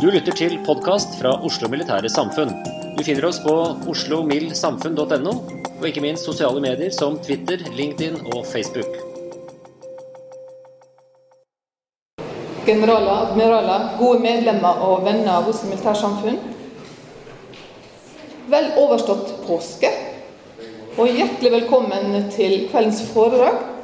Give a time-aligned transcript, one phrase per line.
[0.00, 2.50] Du lytter til podkast fra Oslo Militære Samfunn.
[2.98, 3.54] Du finner oss på
[3.88, 5.34] oslomildsamfunn.no,
[5.78, 9.06] og ikke minst sosiale medier som Twitter, LinkedIn og Facebook.
[12.66, 16.38] generaler, admiraler, gode medlemmer og venner av Oslo Militære Samfunn.
[18.50, 19.90] Vel overstått påske,
[20.96, 23.75] og hjertelig velkommen til kveldens foredrag.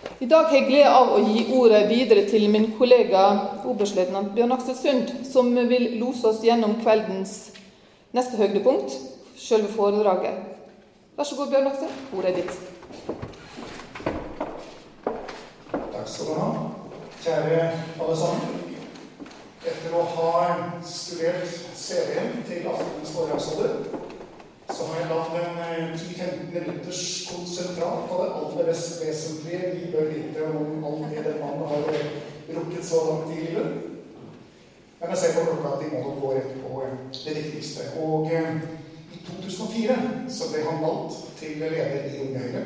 [0.00, 3.22] I dag har jeg glede av å gi ordet videre til min kollega
[3.68, 7.50] oberstløytnant Bjørn Aksel Sund, som vil lose oss gjennom kveldens
[8.16, 8.96] neste høydepunkt,
[9.36, 10.40] selve foredraget.
[11.16, 11.92] Vær så god, Bjørn Aksel.
[12.16, 12.54] Ordet er ditt.
[15.72, 16.50] Takk skal du ha.
[17.20, 17.60] Kjære
[18.00, 18.56] alle sammen.
[19.60, 20.30] Etter å ha
[20.88, 21.44] studert
[21.76, 23.74] CV-en til aftenens foredragsholder,
[24.74, 30.10] så har jeg latt en 10-15 minutters konsentrat på det aller mest vesentlige vi bør
[30.12, 31.80] vite om alt det den mannen har
[32.54, 33.72] rukket så langt i livet.
[35.00, 36.84] Men jeg ser på klokka at de må gå rett på
[37.24, 37.82] det viktigste.
[38.04, 38.54] Og eh,
[39.14, 39.98] i 2004
[40.28, 42.64] så ble han valgt til leder i Unge Høyre,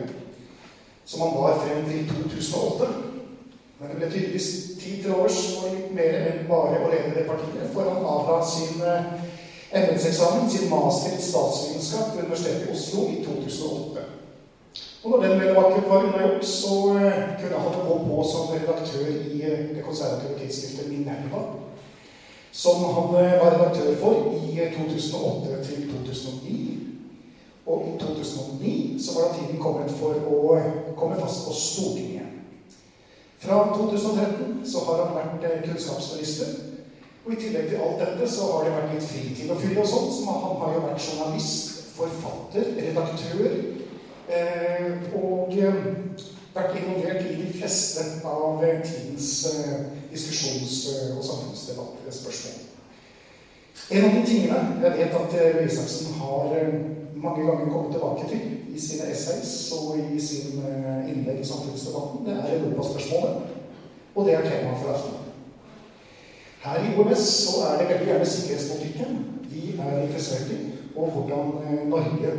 [1.05, 2.91] som han var frem til 2008.
[3.79, 4.51] Men det ble tydeligvis
[4.81, 8.41] tid til overs for litt mer enn bare å lede det partiet, for han avla
[8.45, 8.83] sin
[9.73, 14.01] embetseksamen, sin master i statsvitenskap ved Universitetet i Oslo i 2008.
[15.05, 19.43] Og når den vel var unnagjort, så eh, kunne han gå på som redaktør i
[19.43, 21.43] eh, det konservative tidsskriftet Minerva,
[22.53, 26.79] som han eh, var redaktør for i eh, 2008 til 2009.
[27.67, 30.59] Og i 2009 så var da tiden kommet for å
[30.97, 32.29] komme fast på Stortinget.
[33.39, 36.74] Fra 2013 så har han vært kunnskapsminister.
[37.25, 39.89] Og i tillegg til alt dette så har det vært litt fritid å fylle og
[39.89, 40.11] sånn.
[40.12, 43.55] Så han har jo vært journalist, forfatter, redaktør.
[44.35, 44.91] Eh,
[45.21, 45.79] og eh,
[46.55, 52.61] vært involvert i de fleste av eh, tidens eh, diskusjons- eh, og samfunnsdebattspørsmål.
[53.91, 56.55] En av de tingene jeg vet at Røe Isaksen har
[57.25, 62.25] mange ganger kommet tilbake til i sine essays og i sine eh, innlegg i samfunnsdebatten,
[62.27, 63.53] det er europaspørsmålet.
[64.15, 65.24] Og det er temaet for aften.
[66.65, 69.17] Her i OMS så er det veldig gjerne sikkerhetspolitikken
[69.51, 70.61] vi er interessert i,
[70.97, 72.31] og hvordan eh, Norge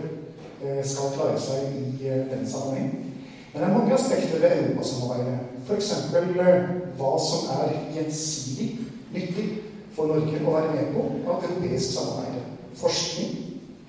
[0.63, 2.87] eh, skal klare seg i eh, den sammenheng.
[3.53, 5.39] Men det er mange aspekter ved europasamarbeidet.
[5.67, 5.91] F.eks.
[6.97, 8.67] hva som er gjensidig
[9.13, 9.45] nyttig
[9.93, 12.41] for Norge å være med på av europeisk samarbeid.
[12.81, 13.37] Forskning,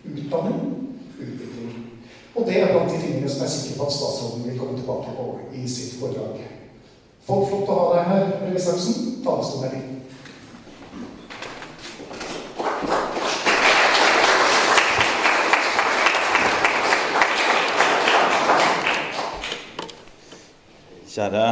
[0.05, 0.63] utdanning,
[1.17, 1.75] utvikling.
[2.37, 4.77] Og det er blant de tingene som jeg er sikker på at statsråden vil komme
[4.77, 6.45] tilbake på i sitt foredrag.
[7.27, 9.15] Folk flott å ha deg her, Røe Isaksen.
[9.25, 9.96] Talerstolen er din.
[21.17, 21.45] Kjære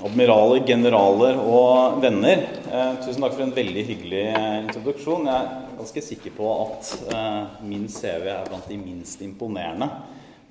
[0.00, 2.46] admiraler, generaler og venner.
[2.72, 5.28] Eh, tusen takk for en veldig hyggelig eh, introduksjon.
[5.28, 9.90] Jeg er ganske sikker på at eh, min CV er blant de minst imponerende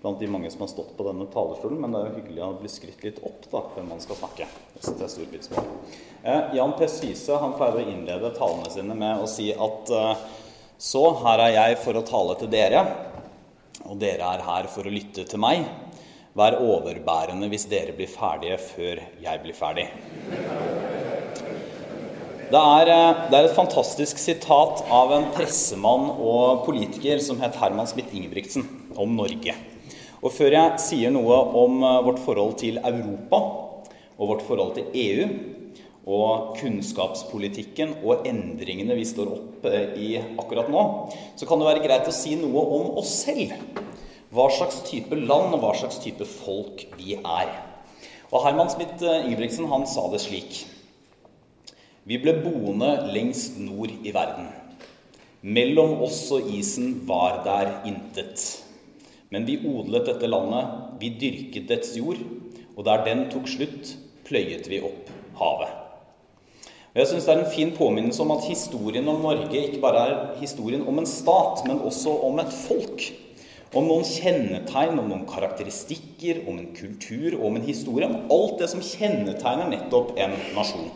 [0.02, 2.54] blant de mange som har stått på denne talerstolen, men det er jo hyggelig å
[2.58, 4.48] bli skrytt litt opp da, før man skal snakke.
[4.74, 5.66] Det.
[6.24, 6.88] Eh, Jan P.
[6.90, 10.26] Syse han pleier å innlede talene sine med å si at eh,
[10.82, 12.82] så, her er jeg for å tale til dere.
[13.86, 15.66] og dere er her for å lytte til meg.
[16.32, 19.90] Vær overbærende hvis dere blir ferdige før jeg blir ferdig.
[22.52, 27.56] Det er, eh, det er, et fantastisk sitat av en pressemann og politiker som het
[27.60, 28.64] Herman Smith Ingebrigtsen,
[28.96, 29.56] om Norge.
[30.22, 33.44] Og før jeg sier noe om eh, vårt forhold til Europa
[34.18, 35.28] og vårt forhold til EU
[36.12, 40.88] og kunnskapspolitikken og endringene vi står oppe i akkurat nå,
[41.36, 43.56] så kan det være greit å si noe om oss selv.
[44.32, 47.52] Hva slags type land og hva slags type folk vi er.
[48.32, 50.62] Og Herman Smith eh, Ingebrigtsen han sa det slik
[52.10, 54.48] vi ble boende lengst nord i verden.
[55.46, 58.42] Mellom oss og isen var der intet.
[59.30, 62.18] Men vi odlet dette landet, vi dyrket dets jord,
[62.74, 63.94] og der den tok slutt,
[64.26, 65.78] pløyet vi opp havet.
[66.92, 70.02] Og jeg synes Det er en fin påminnelse om at historien om Norge ikke bare
[70.10, 73.06] er historien om en stat, men også om et folk.
[73.72, 78.10] Om noen kjennetegn, om noen karakteristikker, om en kultur om en historie.
[78.10, 80.90] Om alt det som kjennetegner nettopp en nasjon.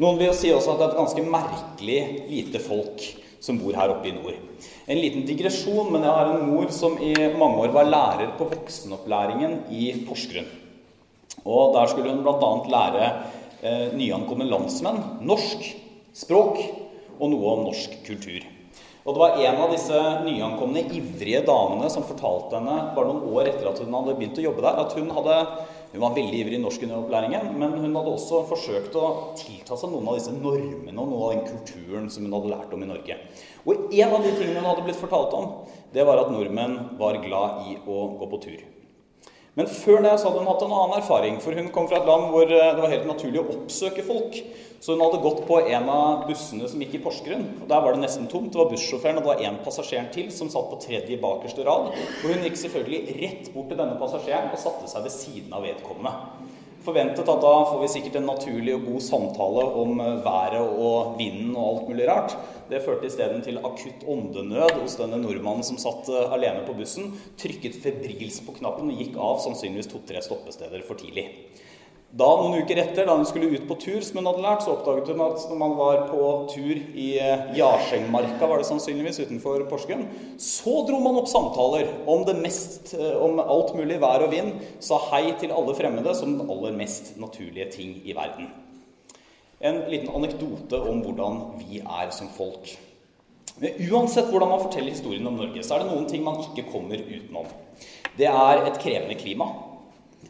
[0.00, 3.04] Noen vil si også at det er et ganske merkelig lite folk
[3.42, 4.40] som bor her oppe i nord.
[4.88, 8.48] En liten digresjon, men jeg har en mor som i mange år var lærer på
[8.48, 10.48] voksenopplæringen i Porsgrunn.
[11.44, 12.52] Og der skulle hun bl.a.
[12.72, 13.06] lære
[13.60, 15.68] eh, nyankomne landsmenn norsk
[16.16, 16.62] språk
[17.20, 18.55] og noe om norsk kultur.
[19.06, 23.52] Og det var en av disse nyankomne ivrige damene som fortalte henne bare noen år
[23.52, 25.36] etter at hun hadde begynt å jobbe der, at hun hadde
[25.92, 29.06] hun var veldig ivrig i norskunderopplæringen, men hun hadde også forsøkt å
[29.38, 32.74] tilta seg noen av disse normene og noe av den kulturen som hun hadde lært
[32.74, 33.16] om i Norge.
[33.64, 35.46] Og en av de tingene hun hadde blitt fortalt om,
[35.94, 38.66] det var at nordmenn var glad i å gå på tur.
[39.56, 42.08] Men før det så hadde hun hatt en annen erfaring, for hun kom fra et
[42.08, 44.36] land hvor eh, det var helt naturlig å oppsøke folk.
[44.84, 47.46] Så hun hadde gått på en av bussene som gikk i Porsgrunn.
[47.62, 48.50] og Der var det nesten tomt.
[48.52, 51.88] Det var bussjåføren og det var én passasjer til som satt på tredje bakerste rad.
[51.96, 55.64] Og hun gikk selvfølgelig rett bort til denne passasjeren og satte seg ved siden av
[55.64, 56.45] vedkommende
[56.86, 61.16] forventet at da får vi sikkert en naturlig og god samtale om eh, været og
[61.18, 62.36] vinden og alt mulig rart.
[62.70, 67.12] Det førte isteden til akutt åndenød hos denne nordmannen som satt eh, alene på bussen,
[67.40, 71.28] trykket febrilsk på knappen og gikk av sannsynligvis to-tre stoppesteder for tidlig.
[72.14, 74.76] Da, noen uker etter, da hun skulle ut på tur, som hun hadde lært, så
[74.76, 79.64] oppdaget hun at når man var på tur i eh, Jarsengmarka, var det sannsynligvis utenfor
[79.68, 80.06] Porsgrunn,
[80.40, 84.54] så dro man opp samtaler om, det mest, eh, om alt mulig vær og vind,
[84.78, 88.48] sa hei til alle fremmede som den aller mest naturlige ting i verden.
[89.60, 92.70] En liten anekdote om hvordan vi er som folk.
[93.58, 96.68] Men uansett hvordan man forteller historien om Norge, så er det noen ting man ikke
[96.70, 97.48] kommer utenom.
[98.16, 99.48] Det er et krevende klima.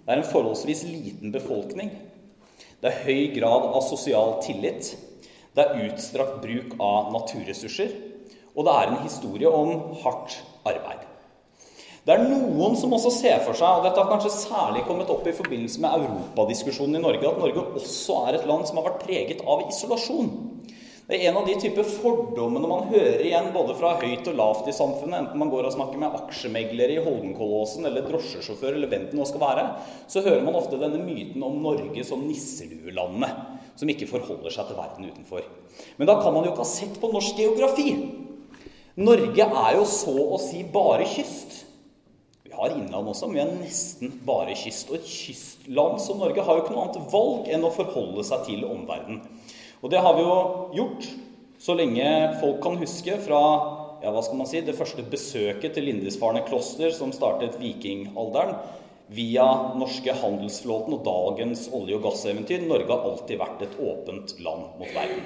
[0.07, 1.91] Det er en forholdsvis liten befolkning.
[2.79, 4.93] Det er høy grad av sosial tillit.
[5.57, 7.91] Det er utstrakt bruk av naturressurser.
[8.55, 11.03] Og det er en historie om hardt arbeid.
[12.07, 15.27] Det er noen som også ser for seg, og dette har kanskje særlig kommet opp
[15.27, 19.03] i forbindelse med europadiskusjonen i Norge, at Norge også er et land som har vært
[19.03, 20.31] preget av isolasjon.
[21.07, 24.67] Det er en av de typer fordommene man hører igjen både fra høyt og lavt
[24.67, 29.05] i samfunnet, enten man går og snakker med aksjemeglere i Holmenkollåsen eller drosjesjåfør eller hvem
[29.13, 29.69] det nå skal være,
[30.11, 33.39] så hører man ofte denne myten om Norge som nisseluelandet,
[33.79, 35.47] som ikke forholder seg til verden utenfor.
[36.01, 37.95] Men da kan man jo ikke ha sett på norsk geografi.
[38.99, 41.61] Norge er jo så å si bare kyst.
[42.43, 44.91] Vi har innland også, men vi er nesten bare kyst.
[44.91, 48.49] Og et kystland som Norge har jo ikke noe annet valg enn å forholde seg
[48.51, 49.36] til omverdenen.
[49.83, 50.37] Og det har vi jo
[50.77, 51.09] gjort
[51.63, 52.07] så lenge
[52.41, 53.43] folk kan huske fra
[54.03, 58.59] ja, hva skal man si, det første besøket til Lindisfarne kloster, som startet vikingalderen,
[59.07, 59.47] via
[59.79, 62.67] norske handelsflåten og dagens olje- og gasseventyr.
[62.67, 65.23] Norge har alltid vært et åpent land mot verden.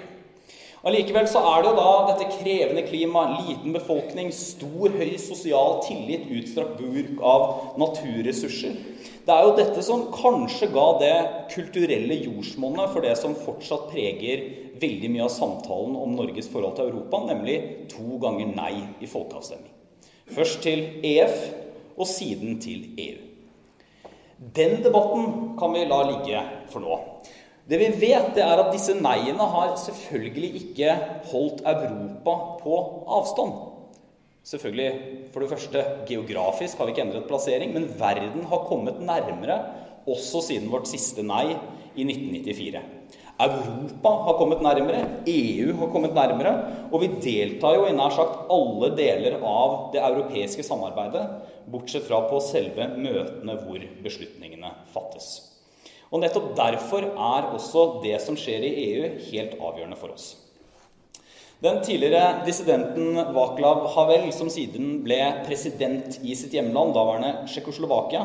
[0.81, 6.25] Allikevel så er det jo da dette krevende klimaet, liten befolkning, stor, høy sosial tillit,
[6.33, 8.79] utstrakt bruk av naturressurser.
[9.27, 11.17] Det er jo dette som kanskje ga det
[11.53, 14.47] kulturelle jordsmonnet for det som fortsatt preger
[14.81, 17.59] veldig mye av samtalen om Norges forhold til Europa, nemlig
[17.93, 18.73] to ganger nei
[19.05, 19.69] i folkeavstemning.
[20.33, 21.37] Først til EF,
[22.01, 23.27] og siden til EU.
[24.57, 26.41] Den debatten kan vi la ligge
[26.73, 26.97] for nå.
[27.71, 30.95] Det vi vet, det er at disse neiene har selvfølgelig ikke
[31.31, 32.33] holdt Europa
[32.65, 33.53] på avstand.
[34.43, 34.89] Selvfølgelig,
[35.31, 39.61] For det første, geografisk har vi ikke endret plassering, men verden har kommet nærmere
[40.09, 41.53] også siden vårt siste nei
[41.95, 42.81] i 1994.
[43.41, 46.55] Europa har kommet nærmere, EU har kommet nærmere,
[46.91, 51.23] og vi deltar jo i nær sagt alle deler av det europeiske samarbeidet,
[51.71, 55.50] bortsett fra på selve møtene hvor beslutningene fattes.
[56.11, 60.33] Og nettopp derfor er også det som skjer i EU, helt avgjørende for oss.
[61.61, 68.23] Den tidligere dissidenten Vaklav Havel, som siden ble president i sitt hjemland, daværende Tsjekkoslovakia,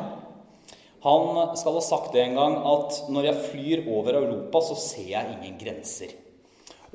[1.06, 5.12] han skal ha sagt det en gang at når jeg flyr over Europa, så ser
[5.12, 6.16] jeg ingen grenser.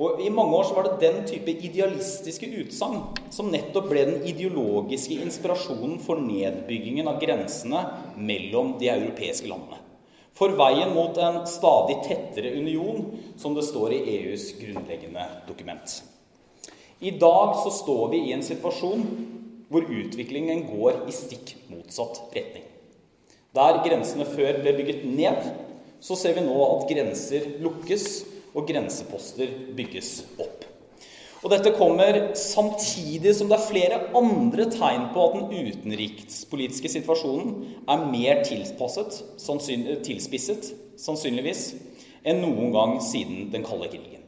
[0.00, 4.24] Og I mange år så var det den type idealistiske utsagn som nettopp ble den
[4.32, 7.84] ideologiske inspirasjonen for nedbyggingen av grensene
[8.16, 9.78] mellom de europeiske landene.
[10.40, 13.02] For veien mot en stadig tettere union,
[13.36, 15.98] som det står i EUs grunnleggende dokument.
[17.00, 19.04] I dag så står vi i en situasjon
[19.70, 22.64] hvor utviklingen går i stikk motsatt retning.
[23.52, 25.44] Der grensene før ble bygget ned,
[26.00, 28.06] så ser vi nå at grenser lukkes
[28.54, 30.49] og grenseposter bygges opp.
[31.40, 37.54] Og Dette kommer samtidig som det er flere andre tegn på at den utenrikspolitiske situasjonen
[37.88, 39.22] er mer tilpasset,
[40.04, 40.68] tilspisset,
[41.00, 41.70] sannsynligvis,
[42.28, 44.20] enn noen gang siden den kalde krigen.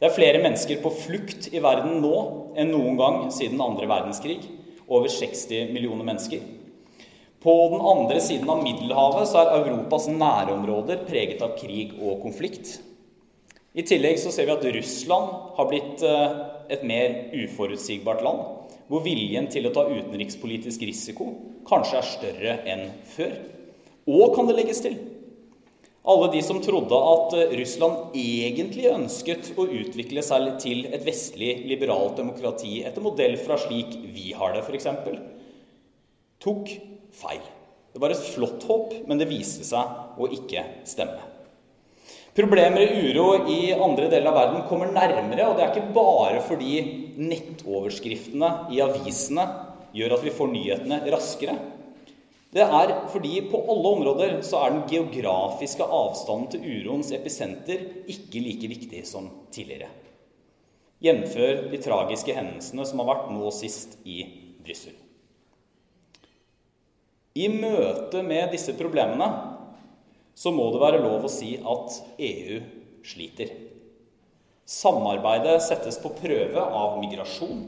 [0.00, 2.14] Det er flere mennesker på flukt i verden nå
[2.56, 4.38] enn noen gang siden andre verdenskrig.
[4.90, 6.40] Over 60 millioner mennesker.
[7.42, 12.80] På den andre siden av Middelhavet så er Europas nærområder preget av krig og konflikt.
[13.70, 16.32] I tillegg så ser vi at Russland har blitt eh,
[16.74, 18.42] et mer uforutsigbart land,
[18.90, 21.28] hvor viljen til å ta utenrikspolitisk risiko
[21.68, 23.36] kanskje er større enn før.
[24.10, 24.98] Og kan det legges til
[26.10, 31.60] alle de som trodde at eh, Russland egentlig ønsket å utvikle seg til et vestlig,
[31.70, 34.88] liberalt demokrati etter modell fra slik vi har det, f.eks.,
[36.42, 36.72] tok
[37.14, 37.42] feil.
[37.94, 41.20] Det var et flott håp, men det viste seg å ikke stemme.
[42.30, 46.38] Problemer og uro i andre deler av verden kommer nærmere, og det er ikke bare
[46.46, 46.76] fordi
[47.18, 49.46] nettoverskriftene i avisene
[49.96, 51.56] gjør at vi får nyhetene raskere.
[52.54, 58.42] Det er fordi på alle områder så er den geografiske avstanden til uroens episenter ikke
[58.42, 59.90] like viktig som tidligere.
[61.00, 61.36] Jf.
[61.70, 64.22] de tragiske hendelsene som har vært nå sist i
[64.60, 64.94] Brussel.
[67.38, 69.30] I møte med disse problemene
[70.34, 72.60] så må det være lov å si at EU
[73.06, 73.50] sliter.
[74.70, 77.64] Samarbeidet settes på prøve av migrasjon,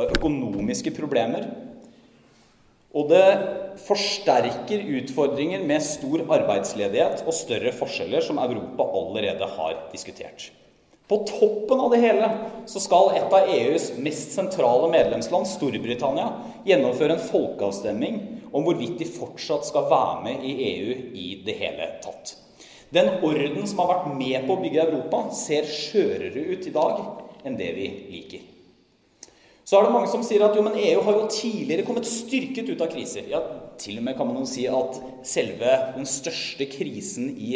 [0.00, 1.50] av økonomiske problemer.
[2.92, 3.26] Og det
[3.86, 10.50] forsterker utfordringer med stor arbeidsledighet og større forskjeller som Europa allerede har diskutert.
[11.08, 12.28] På toppen av det hele
[12.70, 16.30] så skal et av EUs mest sentrale medlemsland, Storbritannia,
[16.64, 18.20] gjennomføre en folkeavstemning
[18.52, 22.36] om hvorvidt de fortsatt skal være med i EU i det hele tatt.
[22.92, 26.98] Den orden som har vært med på å bygge Europa, ser skjørere ut i dag
[27.48, 28.42] enn det vi liker.
[29.64, 32.68] Så er det mange som sier at jo, men EU har jo tidligere kommet styrket
[32.68, 33.24] ut av kriser.
[33.30, 33.40] Ja,
[33.80, 37.54] Til og med kan man jo si at selve den største krisen i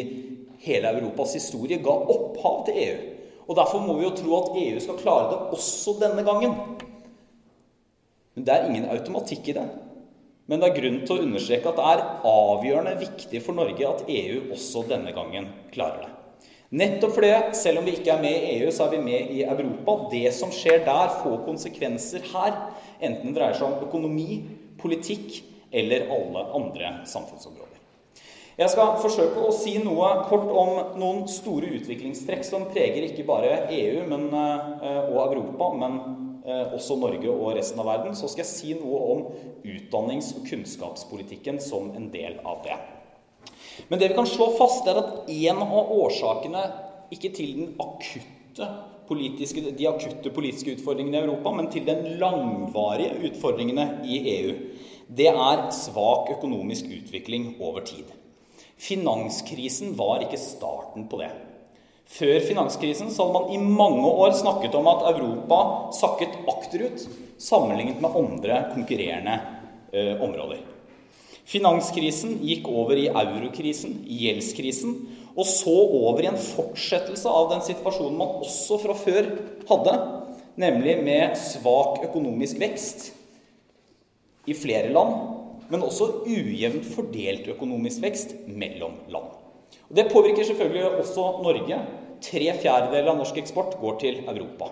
[0.64, 2.96] hele Europas historie ga opphav til EU.
[3.46, 6.56] Og Derfor må vi jo tro at EU skal klare det også denne gangen.
[8.34, 9.66] Men det er ingen automatikk i det.
[10.46, 14.04] Men det er grunn til å understreke at det er avgjørende viktig for Norge at
[14.06, 16.12] EU også denne gangen klarer det.
[16.76, 19.44] Nettopp fordi, selv om vi ikke er med i EU, så er vi med i
[19.46, 19.96] Europa.
[20.10, 22.56] Det som skjer der, får konsekvenser her.
[22.98, 24.40] Enten det dreier seg om økonomi,
[24.80, 27.74] politikk eller alle andre samfunnsområder.
[28.56, 33.66] Jeg skal forsøke å si noe kort om noen store utviklingstrekk som preger ikke bare
[33.68, 35.98] EU men, eh, og Europa, men
[36.46, 39.22] også Norge og resten av verden, så skal jeg si noe om
[39.66, 42.76] utdannings- og kunnskapspolitikken som en del av det.
[43.88, 46.62] Men det vi kan slå fast, er at en av årsakene
[47.14, 48.68] ikke til den akutte
[49.06, 54.54] politiske, de akutte politiske utfordringene i Europa, men til den langvarige utfordringene i EU,
[55.06, 58.08] det er svak økonomisk utvikling over tid.
[58.76, 61.30] Finanskrisen var ikke starten på det.
[62.06, 65.58] Før finanskrisen så hadde man i mange år snakket om at Europa
[65.96, 67.02] sakket akterut
[67.42, 69.40] sammenlignet med andre konkurrerende
[69.92, 70.62] eh, områder.
[71.46, 74.96] Finanskrisen gikk over i eurokrisen, gjeldskrisen,
[75.36, 79.28] og så over i en fortsettelse av den situasjonen man også fra før
[79.68, 79.96] hadde,
[80.58, 83.10] nemlig med svak økonomisk vekst
[84.46, 85.18] i flere land,
[85.70, 89.34] men også ujevnt fordelt økonomisk vekst mellom land.
[89.88, 91.78] Det påvirker selvfølgelig også Norge.
[92.26, 94.70] Tre fjerdedeler av norsk eksport går til Europa.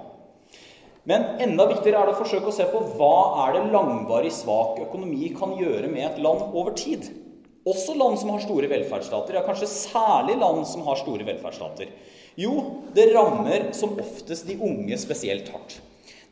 [1.05, 4.81] Men enda viktigere er det å forsøke å se på hva er det langvarig svak
[4.87, 7.11] økonomi kan gjøre med et land over tid.
[7.69, 11.93] Også land som har store velferdsstater, ja kanskje særlig land som har store velferdsstater.
[12.41, 12.55] Jo,
[12.97, 15.79] det rammer som oftest de unge spesielt hardt.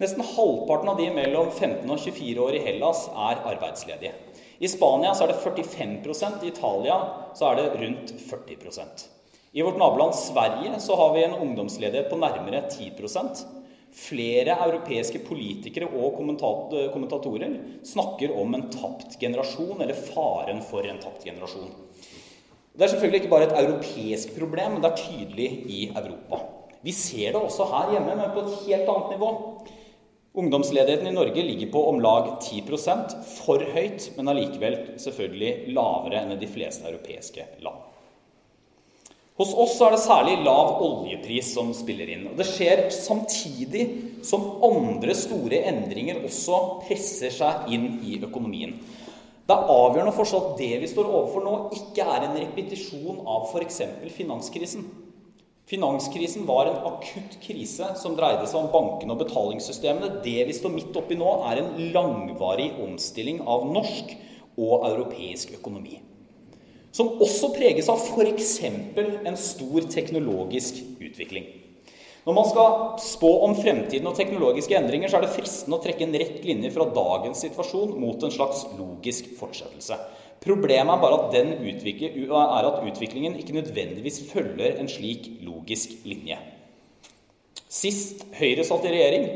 [0.01, 4.17] Nesten halvparten av de mellom 15 og 24 år i Hellas er arbeidsledige.
[4.63, 6.99] I Spania så er det 45 i Italia
[7.35, 9.09] så er det rundt 40%
[9.53, 13.43] I vårt naboland Sverige så har vi en ungdomsledighet på nærmere 10%
[13.93, 21.27] Flere europeiske politikere og kommentatorer snakker om en tapt generasjon, eller faren for en tapt
[21.29, 21.75] generasjon.
[22.73, 26.41] Det er selvfølgelig ikke bare et europeisk problem, men det er tydelig i Europa.
[26.83, 29.29] Vi ser det også her hjemme, men på et helt annet nivå.
[30.35, 32.63] Ungdomsledigheten i Norge ligger på om lag 10
[33.45, 37.83] for høyt, men allikevel selvfølgelig lavere enn i de fleste europeiske land.
[39.37, 42.27] Hos oss er det særlig lav oljepris som spiller inn.
[42.31, 43.85] og Det skjer samtidig
[44.25, 48.77] som andre store endringer også presser seg inn i økonomien.
[49.45, 53.21] Det er avgjørende å forstå at det vi står overfor nå, ikke er en repetisjon
[53.29, 53.83] av f.eks.
[54.17, 54.87] finanskrisen.
[55.71, 60.19] Finanskrisen var en akutt krise som dreide seg om bankene og betalingssystemene.
[60.25, 64.17] Det vi står midt oppi nå, er en langvarig omstilling av norsk
[64.59, 66.01] og europeisk økonomi.
[66.93, 68.57] Som også preges av f.eks.
[68.67, 71.47] en stor teknologisk utvikling.
[72.23, 76.05] Når man skal spå om fremtiden og teknologiske endringer, så er det fristende å trekke
[76.07, 79.97] en rett linje fra dagens situasjon mot en slags logisk fortsettelse.
[80.43, 86.39] Problemet er bare at, er at utviklingen ikke nødvendigvis følger en slik logisk linje.
[87.73, 89.29] Sist Høyre satt i regjering,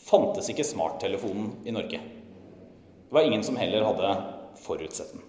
[0.00, 2.00] fantes ikke smarttelefonen i Norge.
[2.00, 4.14] Det var ingen som heller hadde
[4.64, 5.26] forutsett den.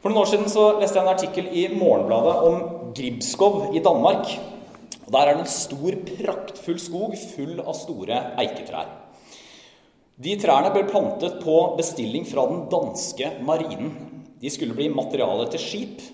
[0.00, 2.62] For noen år siden så leste jeg en artikkel i Morgenbladet om
[2.96, 4.30] Gribskov i Danmark.
[5.06, 8.88] Og Der er det en stor, praktfull skog full av store eiketrær.
[10.20, 13.94] De trærne ble plantet på bestilling fra den danske marinen.
[14.40, 16.04] De skulle bli materiale til skip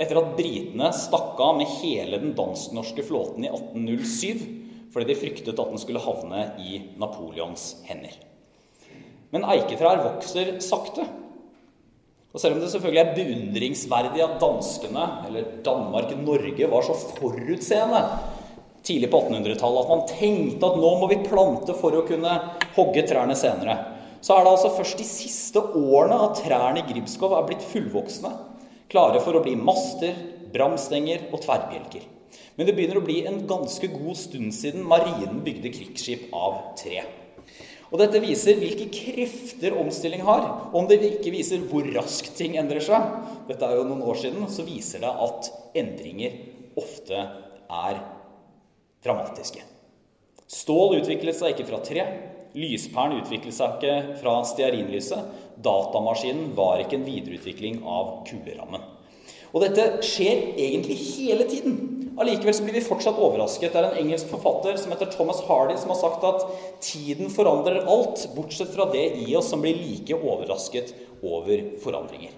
[0.00, 5.56] etter at britene stakk av med hele den dansk-norske flåten i 1807 fordi de fryktet
[5.56, 8.12] at den skulle havne i Napoleons hender.
[9.32, 11.06] Men eiketrær vokser sakte.
[12.32, 18.02] Og selv om det selvfølgelig er beundringsverdig at danskene, eller Danmark-Norge, var så forutseende
[18.84, 22.36] tidlig på 1800-tallet at man tenkte at nå må vi plante for å kunne
[22.76, 23.76] hogge trærne senere.
[24.22, 28.30] Så er det altså først de siste årene at trærne i Gribskov er blitt fullvoksne,
[28.92, 30.14] klare for å bli master,
[30.52, 32.04] bramstenger og tverrbjelker.
[32.56, 37.02] Men det begynner å bli en ganske god stund siden marinen bygde krigsskip av tre.
[37.92, 40.46] Og Dette viser hvilke krefter omstilling har.
[40.70, 43.04] Og Om det ikke viser hvor raskt ting endrer seg,
[43.50, 45.50] dette er jo noen år siden, så viser det at
[45.82, 46.38] endringer
[46.80, 47.18] ofte
[47.68, 48.00] er
[49.04, 49.66] dramatiske.
[50.52, 52.06] Stål utviklet seg ikke fra tre.
[52.58, 55.30] Lyspæren utviklet seg ikke fra stearinlyset.
[55.64, 58.84] Datamaskinen var ikke en videreutvikling av kulerammen.
[59.52, 61.76] Og dette skjer egentlig hele tiden.
[62.20, 63.72] Allikevel blir vi fortsatt overrasket.
[63.72, 66.44] Det er en engelsk forfatter som heter Thomas Hardy, som har sagt at
[66.84, 70.92] tiden forandrer alt, bortsett fra det i oss som blir like overrasket
[71.24, 72.34] over forandringer.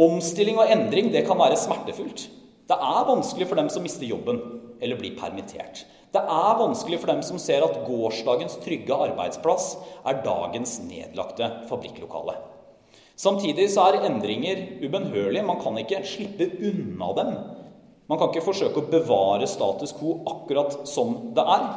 [0.00, 2.28] Omstilling og endring det kan være smertefullt.
[2.68, 4.40] Det er vanskelig for dem som mister jobben
[4.80, 5.84] eller blir permittert.
[6.10, 12.34] Det er vanskelig for dem som ser at gårsdagens trygge arbeidsplass er dagens nedlagte fabrikklokale.
[13.20, 15.44] Samtidig så er endringer ubønnhørlige.
[15.46, 17.34] Man kan ikke slippe unna dem.
[18.10, 21.68] Man kan ikke forsøke å bevare status quo akkurat som det er.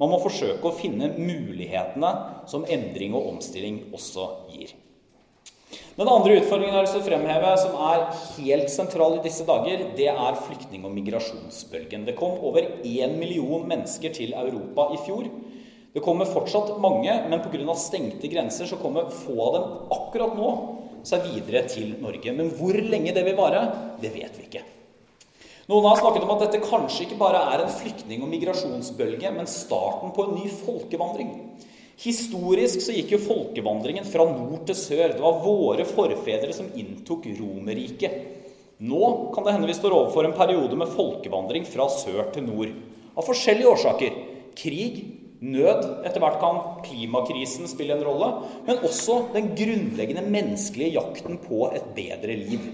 [0.00, 2.10] Man må forsøke å finne mulighetene
[2.50, 4.74] som endring og omstilling også gir.
[5.96, 8.02] Den andre utfordringen jeg har lyst til å fremheve, som er
[8.36, 12.02] helt sentral i disse dager, det er flyktning- og migrasjonsbølgen.
[12.04, 15.30] Det kom over én million mennesker til Europa i fjor.
[15.96, 17.74] Det kommer fortsatt mange, men pga.
[17.80, 20.50] stengte grenser så kommer få av dem akkurat nå
[21.02, 22.30] seg videre til Norge.
[22.36, 23.64] Men hvor lenge det vil vare,
[24.02, 24.64] det vet vi ikke.
[25.70, 29.48] Noen har snakket om at dette kanskje ikke bare er en flyktning- og migrasjonsbølge, men
[29.48, 31.32] starten på en ny folkevandring.
[31.96, 35.14] Historisk så gikk jo folkevandringen fra nord til sør.
[35.16, 38.18] Det var våre forfedre som inntok Romerriket.
[38.84, 42.74] Nå kan det hende vi står overfor en periode med folkevandring fra sør til nord.
[43.16, 44.18] Av forskjellige årsaker.
[44.56, 44.98] Krig,
[45.40, 48.28] nød, etter hvert kan klimakrisen spille en rolle.
[48.68, 52.68] Men også den grunnleggende menneskelige jakten på et bedre liv.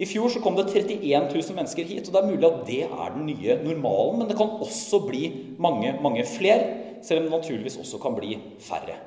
[0.00, 2.82] I fjor så kom det 31 000 mennesker hit, og det er mulig at det
[2.88, 4.22] er den nye normalen.
[4.24, 5.26] Men det kan også bli
[5.60, 8.98] mange, mange flere selv om det naturligvis også kan bli færre.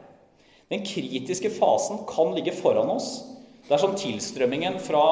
[0.72, 3.10] Den kritiske fasen kan ligge foran oss
[3.70, 5.06] dersom tilstrømmingen fra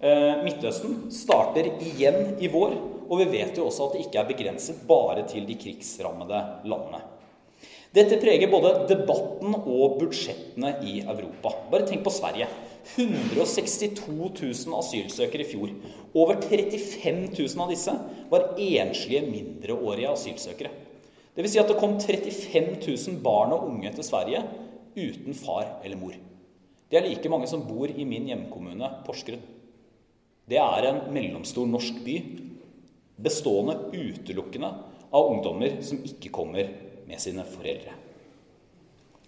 [0.00, 2.78] eh, Midtøsten starter igjen i vår.
[3.12, 7.02] Og vi vet jo også at det ikke er begrenset bare til de krigsrammede landene.
[7.92, 11.52] Dette preger både debatten og budsjettene i Europa.
[11.68, 12.46] Bare tenk på Sverige.
[12.96, 15.74] 162 000 asylsøkere i fjor.
[16.16, 17.92] Over 35 000 av disse
[18.32, 20.72] var enslige mindreårige asylsøkere.
[21.36, 21.54] Dvs.
[21.54, 24.42] Si at det kom 35 000 barn og unge til Sverige
[24.92, 26.14] uten far eller mor.
[26.92, 29.40] Det er like mange som bor i min hjemkommune Porsgrunn.
[30.48, 32.16] Det er en mellomstor norsk by
[33.22, 34.68] bestående utelukkende
[35.12, 36.68] av ungdommer som ikke kommer
[37.08, 37.94] med sine foreldre.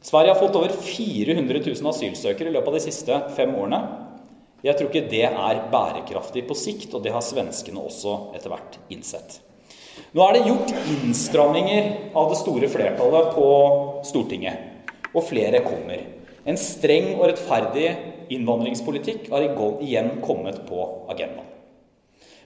[0.04, 3.80] Sverige har fått over 400 000 asylsøkere i løpet av de siste fem årene.
[4.64, 8.78] Jeg tror ikke det er bærekraftig på sikt, og det har svenskene også etter hvert
[8.92, 9.38] innsett.
[10.14, 13.48] Nå er det gjort innstramminger av det store flertallet på
[14.06, 16.02] Stortinget, og flere kommer.
[16.44, 17.88] En streng og rettferdig
[18.34, 19.46] innvandringspolitikk har
[19.84, 21.50] igjen kommet på agendaen.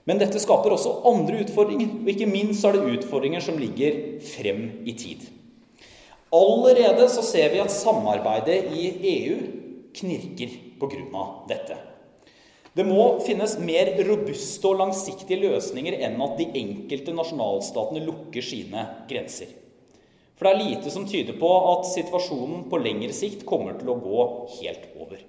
[0.07, 4.63] Men dette skaper også andre utfordringer, og ikke minst er det utfordringer som ligger frem
[4.89, 5.27] i tid.
[6.33, 9.37] Allerede så ser vi at samarbeidet i EU
[9.99, 11.23] knirker pga.
[11.49, 11.77] dette.
[12.77, 18.85] Det må finnes mer robuste og langsiktige løsninger enn at de enkelte nasjonalstatene lukker sine
[19.09, 19.49] grenser.
[20.37, 23.97] For det er lite som tyder på at situasjonen på lengre sikt kommer til å
[23.99, 24.27] gå
[24.59, 25.19] helt over.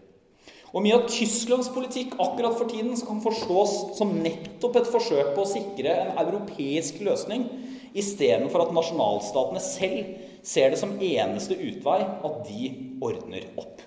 [0.71, 5.43] Og Mye av Tysklands politikk akkurat for tiden kan forstås som nettopp et forsøk på
[5.43, 7.49] å sikre en europeisk løsning,
[7.91, 10.13] istedenfor at nasjonalstatene selv
[10.47, 12.71] ser det som eneste utvei at de
[13.03, 13.83] ordner opp.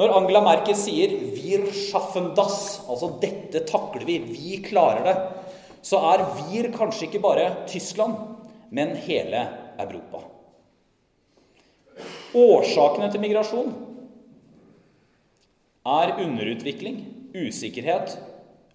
[0.00, 5.20] Når Angela Merkel sier 'wir schaffen das', altså 'dette takler vi', 'vi klarer det',
[5.82, 8.16] så er 'wir' kanskje ikke bare Tyskland,
[8.70, 10.24] men hele Europa.
[12.34, 13.74] Årsakene til migrasjon
[15.84, 18.16] er underutvikling, usikkerhet,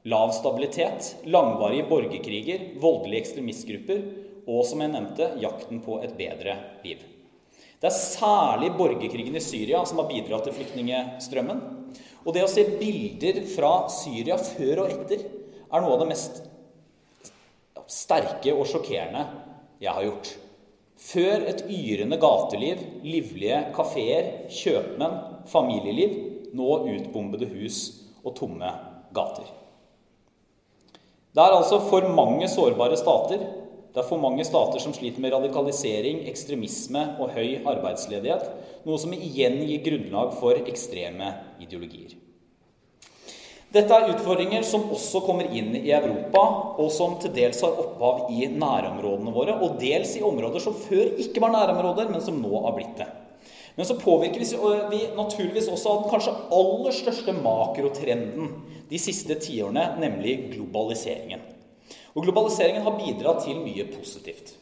[0.06, 4.04] lav stabilitet, langvarige borgerkriger, voldelige ekstremistgrupper
[4.48, 7.02] og, som jeg nevnte, jakten på et bedre liv.
[7.78, 11.60] Det er særlig borgerkrigen i Syria som har bidratt til flyktningstrømmen.
[12.26, 16.42] Og det å se bilder fra Syria før og etter er noe av det mest
[17.88, 19.24] sterke og sjokkerende
[19.84, 20.32] jeg har gjort.
[20.98, 26.18] Før et yrende gateliv, livlige kafeer, kjøpmenn, familieliv.
[26.58, 27.80] Nå utbombede hus
[28.24, 28.70] og tomme
[29.14, 29.46] gater.
[31.36, 33.44] Det er altså for mange sårbare stater
[33.98, 38.44] det er for mange stater som sliter med radikalisering, ekstremisme og høy arbeidsledighet,
[38.86, 41.32] noe som igjen gir grunnlag for ekstreme
[41.66, 42.14] ideologier.
[43.74, 46.46] Dette er utfordringer som også kommer inn i Europa,
[46.78, 51.18] og som til dels har opphav i nærområdene våre, og dels i områder som før
[51.26, 53.10] ikke var nærområder, men som nå har blitt det.
[53.82, 54.46] Men så påvirker
[54.94, 58.60] vi naturligvis også av den kanskje aller største makrotrenden
[58.94, 61.57] de siste tiårene, nemlig globaliseringen.
[62.18, 64.56] Og globaliseringen har bidratt til mye positivt.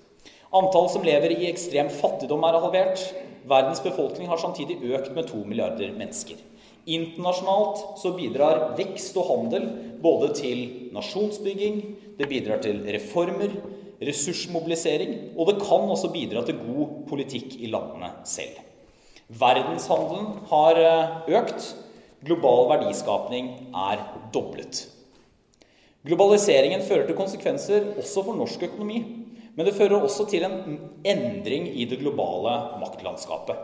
[0.55, 2.99] Antallet som lever i ekstrem fattigdom, er halvert.
[3.47, 6.35] Verdens befolkning har samtidig økt med to milliarder mennesker.
[6.85, 9.69] Internasjonalt så bidrar vekst og handel
[10.03, 10.59] både til
[10.93, 11.79] nasjonsbygging,
[12.19, 13.55] det bidrar til reformer,
[14.05, 18.59] ressursmobilisering, og det kan også bidra til god politikk i landene selv.
[19.27, 21.71] Verdenshandelen har eh, økt.
[22.25, 24.01] Global verdiskapning er
[24.33, 24.85] doblet.
[26.05, 28.99] Globaliseringen fører til konsekvenser også for norsk økonomi.
[29.55, 33.55] Men det fører også til en endring i det globale maktlandskapet.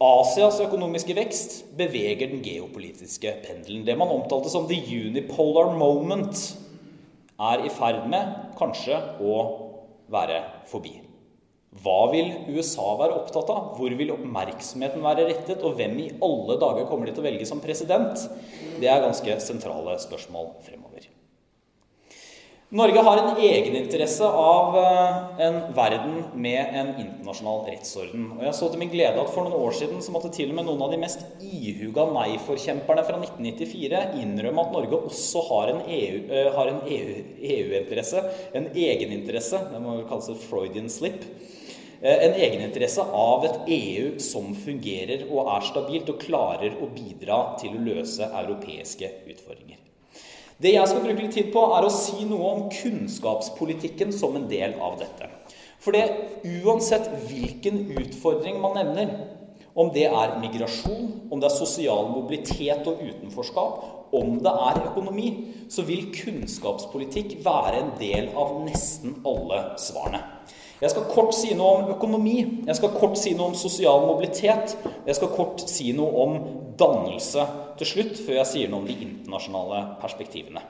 [0.00, 3.84] Asias økonomiske vekst beveger den geopolitiske pendelen.
[3.86, 6.56] Det man omtalte som 'the unipolar moment',
[7.40, 9.36] er i ferd med kanskje å
[10.08, 10.99] være forbi.
[11.78, 13.68] Hva vil USA være opptatt av?
[13.78, 15.62] Hvor vil oppmerksomheten være rettet?
[15.62, 18.26] Og hvem i alle dager kommer de til å velge som president?
[18.82, 21.06] Det er ganske sentrale spørsmål fremover.
[22.70, 28.28] Norge har en egeninteresse av eh, en verden med en internasjonal rettsorden.
[28.36, 30.56] Og jeg så til min glede at for noen år siden så måtte til og
[30.60, 35.82] med noen av de mest ihuga nei-forkjemperne fra 1994 innrømme at Norge også har en
[35.98, 41.49] EU-interesse, EU, EU en egeninteresse, det må vel kalles et Freudian slip, eh,
[42.00, 47.76] en egeninteresse av et EU som fungerer og er stabilt og klarer å bidra til
[47.76, 49.76] å løse europeiske utfordringer.
[50.60, 54.48] Det jeg skal bruke litt tid på, er å si noe om kunnskapspolitikken som en
[54.48, 55.28] del av dette.
[55.80, 56.04] For det,
[56.64, 59.14] uansett hvilken utfordring man nevner,
[59.72, 63.84] om det er migrasjon, om det er sosial mobilitet og utenforskap,
[64.16, 65.30] om det er økonomi,
[65.72, 70.24] så vil kunnskapspolitikk være en del av nesten alle svarene.
[70.80, 74.78] Jeg skal kort si noe om økonomi, jeg skal kort si noe om sosial mobilitet,
[75.04, 76.38] jeg skal kort si noe om
[76.80, 77.44] dannelse
[77.76, 80.62] til slutt, før jeg sier noe om de internasjonale perspektivene.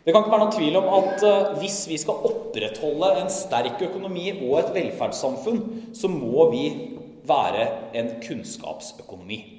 [0.00, 3.82] Det kan ikke være noen tvil om at eh, hvis vi skal opprettholde en sterk
[3.90, 5.60] økonomi og et velferdssamfunn,
[5.92, 6.64] så må vi
[7.28, 7.68] være
[8.00, 9.57] en kunnskapsøkonomi.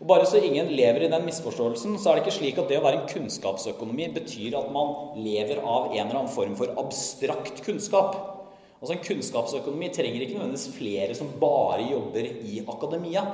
[0.00, 2.78] Og Bare så ingen lever i den misforståelsen, så er det ikke slik at det
[2.80, 7.60] å være en kunnskapsøkonomi betyr at man lever av en eller annen form for abstrakt
[7.66, 8.16] kunnskap.
[8.80, 13.26] Altså En kunnskapsøkonomi trenger ikke nødvendigvis flere som bare jobber i akademia.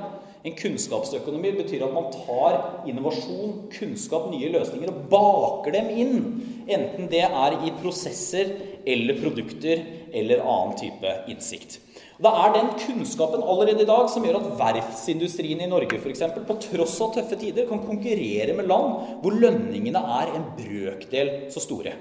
[0.43, 2.59] En kunnskapsøkonomi betyr at man tar
[2.91, 6.21] innovasjon, kunnskap, nye løsninger og baker dem inn.
[6.67, 8.51] Enten det er i prosesser
[8.83, 11.79] eller produkter eller annen type innsikt.
[12.17, 16.55] Det er den kunnskapen allerede i dag som gjør at verftsindustrien i Norge eksempel, på
[16.63, 21.93] tross av tøffe tider kan konkurrere med land hvor lønningene er en brøkdel så store.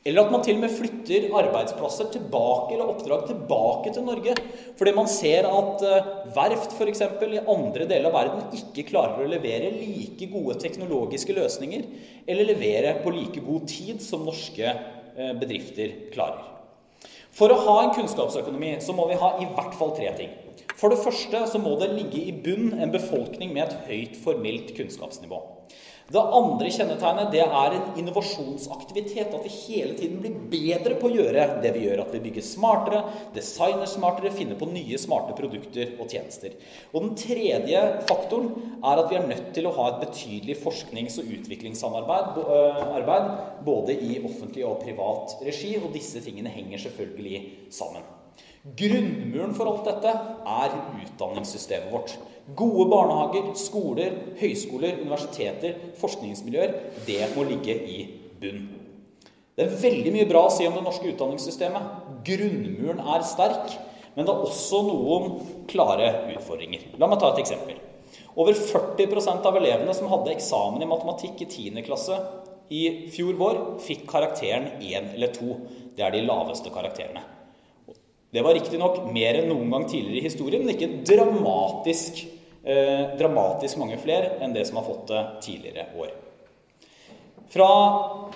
[0.00, 4.32] Eller at man til og med flytter arbeidsplasser tilbake eller oppdrag tilbake til Norge.
[4.78, 7.02] Fordi man ser at eh, verft f.eks.
[7.04, 11.84] i andre deler av verden ikke klarer å levere like gode teknologiske løsninger
[12.24, 16.48] eller levere på like god tid som norske eh, bedrifter klarer.
[17.36, 20.32] For å ha en kunnskapsøkonomi så må vi ha i hvert fall tre ting.
[20.80, 24.72] For det første så må det ligge i bunn en befolkning med et høyt formelt
[24.76, 25.40] kunnskapsnivå.
[26.10, 29.30] Det andre kjennetegnet det er en innovasjonsaktivitet.
[29.30, 32.02] At vi hele tiden blir bedre på å gjøre det vi gjør.
[32.02, 33.04] At vi bygger smartere,
[33.36, 36.56] designer smartere, finner på nye smarte produkter og tjenester.
[36.90, 38.50] Og Den tredje faktoren
[38.82, 42.40] er at vi er nødt til å ha et betydelig forsknings- og utviklingssamarbeid
[42.98, 43.30] arbeid,
[43.66, 45.76] både i offentlig og privat regi.
[45.78, 48.02] Og disse tingene henger selvfølgelig sammen.
[48.60, 52.12] Grunnmuren for alt dette er utdanningssystemet vårt.
[52.56, 56.74] Gode barnehager, skoler, høyskoler, universiteter, forskningsmiljøer.
[57.06, 58.02] Det må ligge i
[58.42, 58.66] bunn.
[59.56, 61.88] Det er veldig mye bra å si om det norske utdanningssystemet.
[62.28, 63.78] Grunnmuren er sterk,
[64.12, 65.32] men det er også noen
[65.70, 66.90] klare utfordringer.
[67.00, 67.80] La meg ta et eksempel.
[68.36, 71.80] Over 40% av elevene som hadde eksamen i matematikk i 10.
[71.88, 72.20] klasse
[72.68, 75.60] i fjor vår, fikk karakteren 1 eller 2.
[75.96, 77.39] Det er de laveste karakterene.
[78.30, 82.22] Det var riktignok mer enn noen gang tidligere i historien, men ikke dramatisk,
[82.62, 86.12] eh, dramatisk mange flere enn det som har fått det tidligere år.
[87.50, 87.70] Fra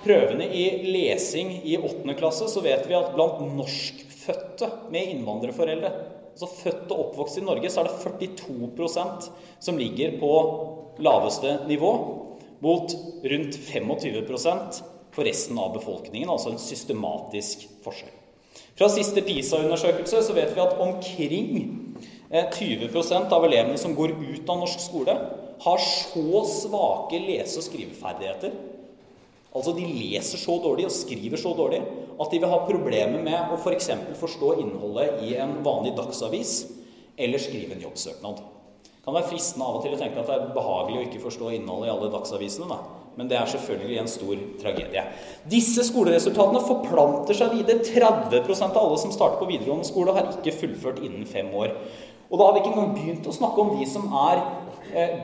[0.03, 2.17] prøvene i lesing i 8.
[2.19, 5.91] klasse så vet vi at blant norskfødte med innvandrerforeldre,
[6.35, 9.29] altså født og oppvokst i Norge, så er det 42%
[9.63, 10.33] som ligger på
[10.99, 11.93] laveste nivå,
[12.59, 12.91] mot
[13.23, 14.83] rundt 25%
[15.15, 18.14] for resten av befolkningen, altså en systematisk forskjell.
[18.75, 21.51] Fra siste PISA-undersøkelse så vet vi at omkring
[22.31, 25.15] 20 eh, av elevene som går ut av norsk skole,
[25.63, 28.55] har så svake lese- og skriveferdigheter
[29.55, 31.79] Altså de leser så dårlig og skriver så dårlig
[32.19, 33.87] at de vil ha problemer med å f.eks.
[34.09, 36.57] For forstå innholdet i en vanlig dagsavis
[37.15, 38.43] eller skrive en jobbsøknad.
[38.83, 41.23] Det kan være fristende av og til å tenke at det er behagelig å ikke
[41.23, 42.67] forstå innholdet i alle dagsavisene.
[42.67, 45.03] Da men det er selvfølgelig en stor tragedie.
[45.51, 47.79] Disse skoleresultatene forplanter seg videre.
[47.85, 51.73] 30% av alle som starter på videregående skole, har ikke fullført innen fem år.
[52.29, 54.41] Og da har vi ikke engang begynt å snakke om de som er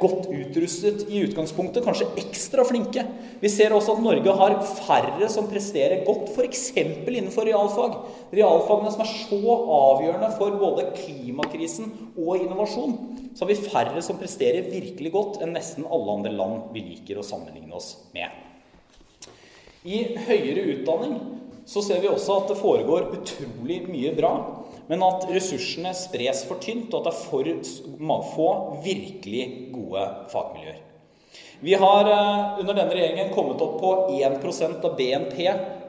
[0.02, 3.06] godt utrustet i utgangspunktet, kanskje ekstra flinke.
[3.42, 6.66] Vi ser også at Norge har færre som presterer godt, f.eks.
[6.76, 7.98] innenfor realfag.
[8.36, 12.98] Realfagene som er så avgjørende for både klimakrisen og innovasjon.
[13.34, 17.22] Så har vi færre som presterer virkelig godt enn nesten alle andre land vi liker
[17.22, 18.28] å sammenligne oss med.
[19.88, 21.16] I høyere utdanning
[21.66, 24.34] så ser vi også at det foregår utrolig mye bra.
[24.92, 27.20] Men at ressursene spres for tynt, og at det er
[28.04, 28.48] for få
[28.84, 30.82] virkelig gode fagmiljøer.
[31.62, 35.38] Vi har eh, under denne regjeringen kommet opp på 1% av BNP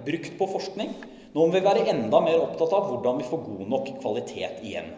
[0.07, 0.93] brukt på forskning.
[1.33, 4.91] Nå må vi være enda mer opptatt av hvordan vi får god nok kvalitet igjen.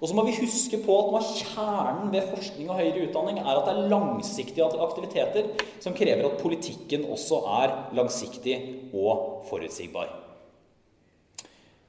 [0.00, 3.42] Og så må vi huske på at noe av kjernen ved forskning og høyere utdanning
[3.42, 5.52] er at det er langsiktige aktiviteter
[5.84, 8.56] som krever at politikken også er langsiktig
[8.96, 10.21] og forutsigbar.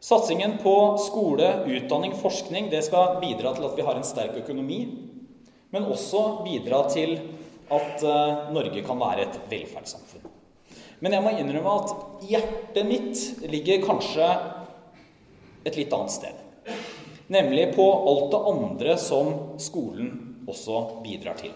[0.04, 4.82] Satsingen på skole, utdanning, forskning det skal bidra til at vi har en sterk økonomi,
[5.72, 7.14] men også bidra til
[7.72, 10.28] at eh, Norge kan være et velferdssamfunn.
[11.00, 11.96] Men jeg må innrømme at
[12.28, 14.28] hjertet mitt ligger kanskje
[15.64, 16.76] et litt annet sted.
[17.32, 20.12] Nemlig på alt det andre som skolen
[20.52, 21.56] også bidrar til.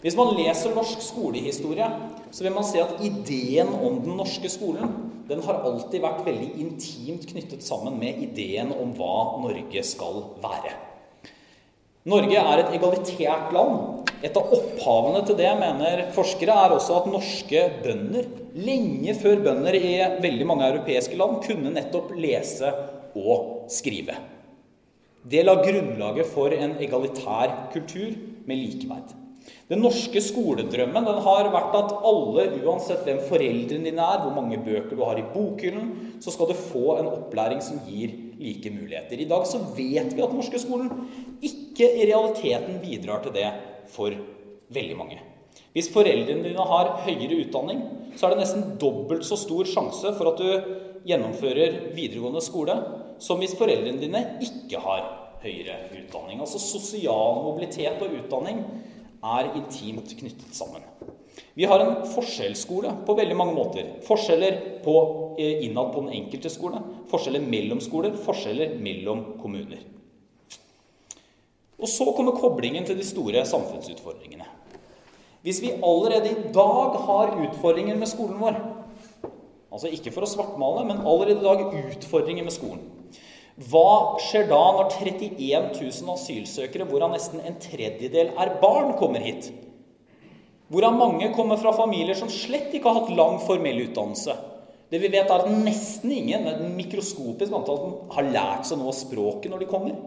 [0.00, 1.86] Hvis man leser norsk skolehistorie,
[2.32, 4.94] så vil man se at ideen om den norske skolen
[5.28, 10.72] den har alltid vært veldig intimt knyttet sammen med ideen om hva Norge skal være.
[12.08, 14.08] Norge er et egalitært land.
[14.24, 19.76] Et av opphavene til det, mener forskere, er også at norske bønder, lenge før bønder
[19.76, 22.72] i veldig mange europeiske land, kunne nettopp lese
[23.20, 24.16] og skrive.
[25.28, 28.16] Det la grunnlaget for en egalitær kultur
[28.48, 29.12] med likeverd.
[29.70, 34.58] Den norske skoledrømmen den har vært at alle, uansett hvem foreldrene dine er, hvor mange
[34.66, 39.20] bøker du har i bokhyllen, så skal du få en opplæring som gir like muligheter.
[39.20, 40.90] I dag så vet vi at den norske skolen
[41.38, 43.46] ikke i realiteten bidrar til det
[43.94, 44.16] for
[44.74, 45.20] veldig mange.
[45.70, 47.82] Hvis foreldrene dine har høyere utdanning,
[48.18, 52.74] så er det nesten dobbelt så stor sjanse for at du gjennomfører videregående skole,
[53.22, 55.04] som hvis foreldrene dine ikke har
[55.44, 56.40] høyere utdanning.
[56.42, 58.64] Altså sosial mobilitet og utdanning
[59.22, 60.84] er intimt knyttet sammen.
[61.54, 63.88] Vi har en forskjellsskole på veldig mange måter.
[64.06, 64.94] Forskjeller på,
[65.38, 69.78] eh, innad på den enkelte skole, forskjeller mellom skoler, forskjeller mellom kommuner.
[71.80, 74.46] Og så kommer koblingen til de store samfunnsutfordringene.
[75.42, 78.56] Hvis vi allerede i dag har utfordringer med skolen vår,
[79.72, 82.99] altså ikke for å svartmale, men allerede i dag utfordringer med skolen,
[83.70, 89.50] hva skjer da når 31 000 asylsøkere, hvorav nesten en tredjedel er barn, kommer hit?
[90.70, 94.36] Hvorav mange kommer fra familier som slett ikke har hatt lang formell utdannelse.
[94.90, 98.98] Det vi vet, er at nesten ingen, et mikroskopisk antall, har lært seg noe av
[98.98, 99.98] språket når de kommer.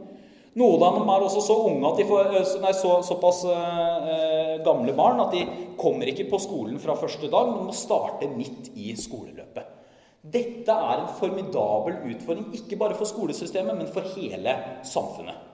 [0.60, 4.94] Noen av dem er også så unge at de får, nei, så, såpass eh, gamle
[4.94, 5.46] barn at de
[5.80, 9.83] kommer ikke på skolen fra første dag, men må starte midt i skoleløpet.
[10.24, 14.56] Dette er en formidabel utfordring, ikke bare for skolesystemet, men for hele
[14.88, 15.50] samfunnet.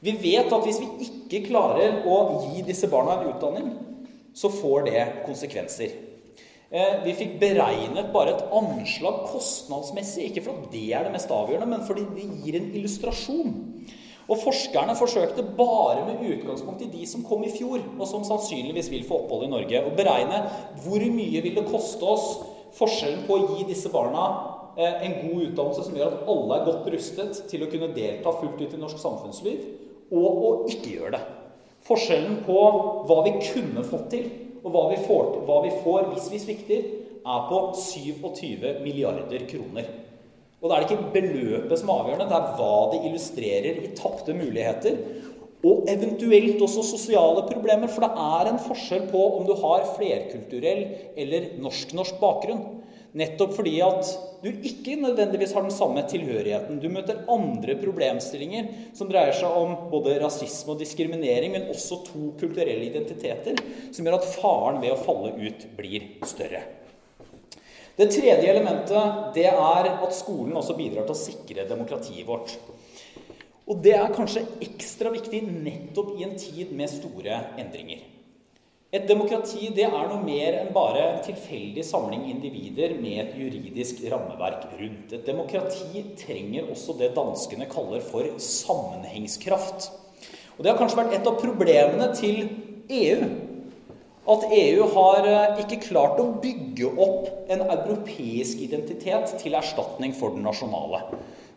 [0.00, 3.72] Vi vet at hvis vi ikke klarer å gi disse barna en utdanning,
[4.32, 5.92] så får det konsekvenser.
[6.70, 11.68] Eh, vi fikk beregnet bare et anslag kostnadsmessig, ikke fordi det er det mest avgjørende,
[11.68, 13.56] men fordi det gir en illustrasjon.
[14.28, 18.90] Og Forskerne forsøkte bare med utgangspunkt i de som kom i fjor, og som sannsynligvis
[18.92, 20.44] vil få opphold i Norge, å beregne
[20.84, 22.28] hvor mye vil det koste oss
[22.76, 24.24] forskjellen på å gi disse barna
[24.76, 28.34] eh, en god utdannelse som gjør at alle er godt rustet til å kunne delta
[28.40, 29.64] fullt ut i norsk samfunnsliv,
[30.12, 31.22] og å ikke gjøre det.
[31.88, 32.58] Forskjellen på
[33.08, 34.28] hva vi kunne fått til,
[34.64, 36.90] og hva vi får, hva vi får hvis vi svikter,
[37.28, 39.88] er på 27 milliarder kroner.
[40.58, 43.90] Og da er det ikke beløpet som er avgjørende, det er hva det illustrerer i
[43.98, 44.96] tapte muligheter.
[45.66, 50.84] Og eventuelt også sosiale problemer, for det er en forskjell på om du har flerkulturell
[51.18, 52.62] eller norsk-norsk bakgrunn.
[53.18, 54.10] Nettopp fordi at
[54.44, 56.78] du ikke nødvendigvis har den samme tilhørigheten.
[56.78, 62.28] Du møter andre problemstillinger som dreier seg om både rasisme og diskriminering, men også to
[62.38, 63.58] kulturelle identiteter,
[63.90, 66.62] som gjør at faren ved å falle ut blir større.
[67.98, 72.54] Det tredje elementet det er at skolen også bidrar til å sikre demokratiet vårt.
[73.68, 78.00] Og det er kanskje ekstra viktig nettopp i en tid med store endringer.
[78.88, 84.00] Et demokrati det er noe mer enn bare en tilfeldig samling individer med et juridisk
[84.08, 85.12] rammeverk rundt.
[85.12, 89.90] Et demokrati trenger også det danskene kaller for sammenhengskraft.
[90.56, 92.40] Og Det har kanskje vært et av problemene til
[92.88, 93.28] EU.
[94.28, 100.32] At EU har eh, ikke klart å bygge opp en europeisk identitet til erstatning for
[100.32, 101.04] den nasjonale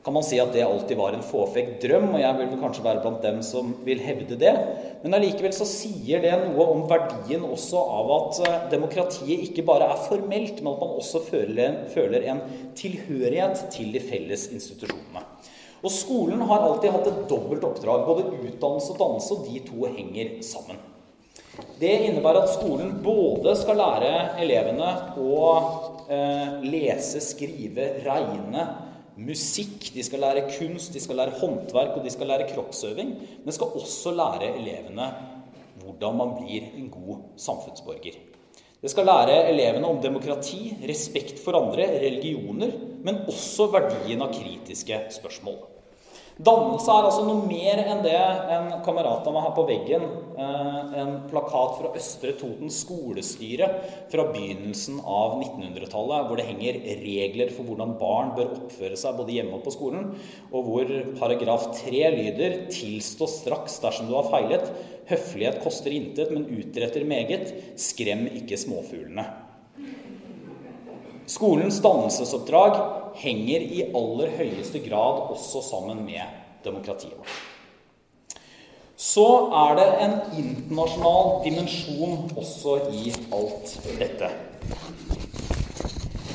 [0.03, 3.03] kan man si at det alltid var en fåfengt drøm, og jeg vil kanskje være
[3.03, 4.53] blant dem som vil hevde det.
[5.03, 9.91] Men allikevel så sier det noe om verdien også av at eh, demokratiet ikke bare
[9.93, 12.41] er formelt, men at man også føler, føler en
[12.77, 15.25] tilhørighet til de felles institusjonene.
[15.81, 18.05] Og skolen har alltid hatt et dobbelt oppdrag.
[18.05, 20.81] Både utdannelse og dannelse, og de to henger sammen.
[21.81, 24.11] Det innebærer at skolen både skal lære
[24.41, 25.41] elevene å
[26.09, 28.65] eh, lese, skrive, regne,
[29.17, 33.13] musikk, de skal lære kunst, de skal lære håndverk og de skal lære kroppsøving.
[33.43, 35.11] Men skal også lære elevene
[35.81, 38.19] hvordan man blir en god samfunnsborger.
[38.81, 42.73] Det skal lære elevene om demokrati, respekt for andre, religioner,
[43.05, 45.59] men også verdien av kritiske spørsmål.
[46.41, 50.05] Dannelse er altså noe mer enn det en kamerat av meg har på veggen.
[50.41, 53.67] Eh, en plakat fra Østre Toten skolestyre
[54.09, 59.37] fra begynnelsen av 1900-tallet, hvor det henger regler for hvordan barn bør oppføre seg både
[59.37, 60.09] hjemme og på skolen,
[60.49, 64.73] og hvor paragraf 3 lyder 'Tilstå straks dersom du har feilet'.
[65.11, 67.53] Høflighet koster intet, men utretter meget.
[67.77, 69.50] Skrem ikke småfuglene.
[71.29, 72.77] Skolens dannelsesoppdrag
[73.21, 76.23] henger i aller høyeste grad også sammen med
[76.65, 77.39] demokratiet vårt.
[79.01, 79.25] Så
[79.57, 84.29] er det en internasjonal dimensjon også i alt dette.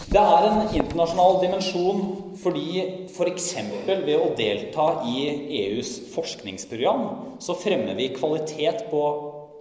[0.07, 2.03] Det er en internasjonal dimensjon
[2.41, 3.47] fordi f.eks.
[3.87, 5.23] For ved å delta i
[5.63, 7.07] EUs forskningsprogram
[7.43, 9.03] så fremmer vi kvalitet på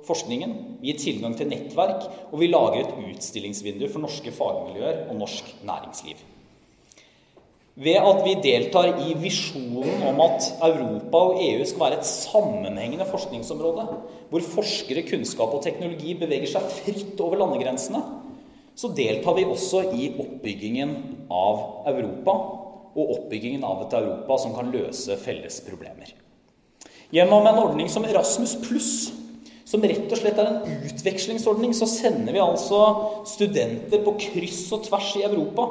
[0.07, 5.19] forskningen, vi gir tilgang til nettverk, og vi lager et utstillingsvindu for norske fagmiljøer og
[5.19, 6.23] norsk næringsliv.
[7.75, 13.07] Ved at vi deltar i visjonen om at Europa og EU skal være et sammenhengende
[13.09, 13.84] forskningsområde,
[14.30, 17.99] hvor forskere, kunnskap og teknologi beveger seg fritt over landegrensene,
[18.75, 20.95] så deltar vi også i oppbyggingen
[21.32, 22.38] av Europa,
[22.95, 26.13] og oppbyggingen av et Europa som kan løse felles problemer.
[27.11, 28.93] Gjennom en ordning som Erasmus pluss
[29.66, 32.82] som rett og slett er en utvekslingsordning, så sender vi altså
[33.28, 35.70] studenter på kryss og tvers i Europa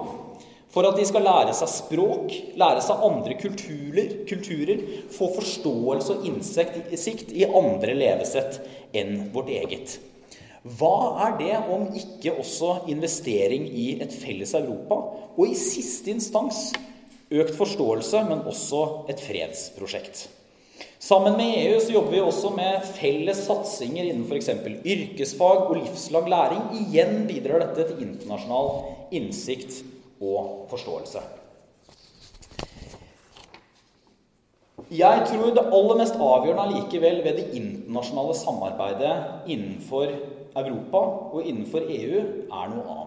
[0.75, 4.81] For at de skal lære seg språk, lære seg andre kulturer, kulturer
[5.15, 8.59] få forståelse og innsikt i andre levesett
[8.91, 9.95] enn vårt eget.
[10.65, 10.97] Hva
[11.29, 14.99] er det om ikke også investering i et felles Europa,
[15.37, 16.73] og i siste instans
[17.31, 18.81] økt forståelse, men også
[19.13, 20.27] et fredsprosjekt?
[21.05, 24.47] Sammen med EU så jobber vi også med felles satsinger innen f.eks.
[24.89, 26.63] yrkesfag og livslang læring.
[26.81, 28.71] Igjen bidrar dette til internasjonal
[29.13, 29.83] innsikt
[30.25, 31.21] og forståelse.
[34.97, 40.09] Jeg tror det aller mest avgjørende allikevel ved det internasjonale samarbeidet innenfor
[40.57, 41.03] Europa
[41.37, 43.04] og innenfor EU er noe annet.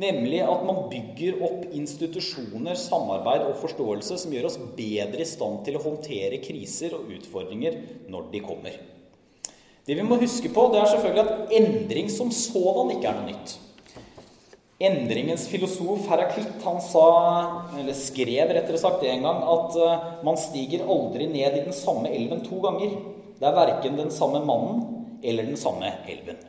[0.00, 5.60] Nemlig at man bygger opp institusjoner, samarbeid og forståelse som gjør oss bedre i stand
[5.66, 7.76] til å håndtere kriser og utfordringer
[8.12, 8.78] når de kommer.
[9.84, 13.28] Det vi må huske på, det er selvfølgelig at endring som sådan ikke er noe
[13.34, 13.54] nytt.
[14.82, 17.04] Endringens filosof Heraklitt han sa,
[17.78, 22.10] eller skrev rettere sagt en gang, at eh, man stiger aldri ned i den samme
[22.10, 22.96] elven to ganger.
[23.38, 24.82] Det er verken den samme mannen
[25.22, 26.40] eller den samme elven.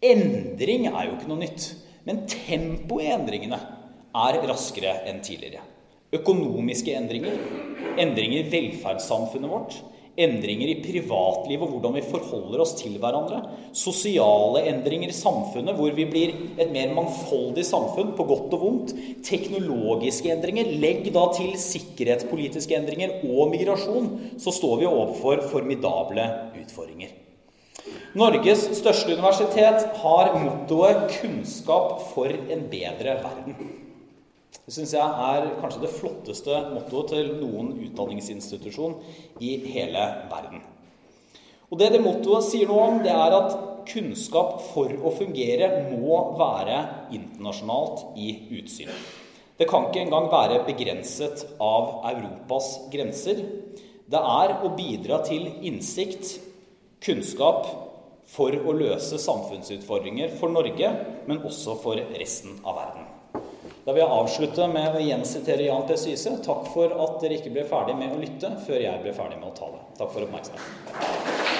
[0.00, 1.66] Endring er jo ikke noe nytt.
[2.08, 3.60] Men tempoet i endringene
[4.16, 5.62] er raskere enn tidligere.
[6.16, 7.36] Økonomiske endringer,
[8.00, 9.76] endringer i velferdssamfunnet vårt,
[10.20, 13.38] endringer i privatlivet og hvordan vi forholder oss til hverandre,
[13.76, 18.94] sosiale endringer i samfunnet hvor vi blir et mer mangfoldig samfunn på godt og vondt,
[19.26, 26.26] teknologiske endringer, legg da til sikkerhetspolitiske endringer og migrasjon, så står vi overfor formidable
[26.58, 27.14] utfordringer.
[28.18, 33.68] Norges største universitet har mottoet 'Kunnskap for en bedre verden'.
[34.66, 38.96] Det syns jeg er kanskje det flotteste mottoet til noen utdanningsinstitusjon
[39.38, 40.58] i hele verden.
[41.70, 43.54] Og Det det mottoet sier noe om, det er at
[43.86, 46.80] kunnskap for å fungere må være
[47.14, 48.90] internasjonalt i utsyn.
[49.56, 53.36] Det kan ikke engang være begrenset av Europas grenser.
[54.10, 56.40] Det er å bidra til innsikt,
[57.00, 57.89] kunnskap
[58.30, 60.90] for å løse samfunnsutfordringer for Norge,
[61.26, 63.08] men også for resten av verden.
[63.84, 65.96] Da vil jeg avslutte med å igjen sitere Jan P.
[65.98, 66.36] Syse.
[66.44, 69.50] Takk for at dere ikke ble ferdig med å lytte før jeg ble ferdig med
[69.50, 69.82] å tale.
[69.98, 71.59] Takk for oppmerksomheten.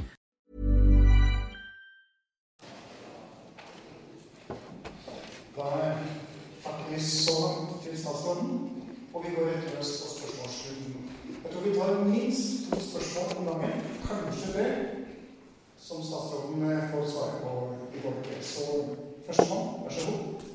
[5.61, 5.97] Da
[6.63, 8.71] takker vi så langt til statsråden,
[9.13, 11.09] og vi går rett løs på spørsmålsrunden.
[11.43, 14.65] Jeg tror vi tar minst to spørsmål om gangen, kanskje tre,
[15.77, 17.53] som statsråden får svare på
[17.93, 18.65] i vårt Så
[19.25, 20.50] førstemann, vær så god.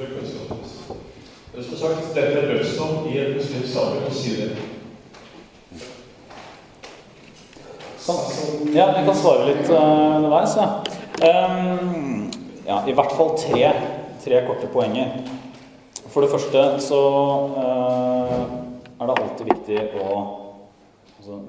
[0.00, 4.50] Men som sagt, dette er dødsdom i et muslimsk samfunn å si det.
[8.72, 10.56] Ja, jeg kan svare litt uh, underveis.
[10.56, 10.68] Ja.
[11.20, 12.30] Um,
[12.64, 13.66] ja, i hvert fall tre,
[14.24, 15.12] tre, korte poenger.
[16.10, 17.00] For det første så
[17.54, 18.38] uh,
[18.96, 20.06] er det alltid viktig å
[21.18, 21.42] altså,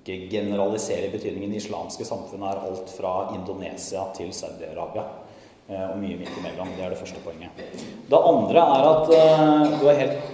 [0.00, 1.54] ikke generalisere betydningen.
[1.54, 5.06] Det islamske samfunnet er alt fra Indonesia til Saudi-Arabia.
[5.64, 6.72] Uh, og mye midt imellom.
[6.76, 7.60] Det er det første poenget.
[8.10, 9.12] Det andre er at
[9.80, 10.32] du er helt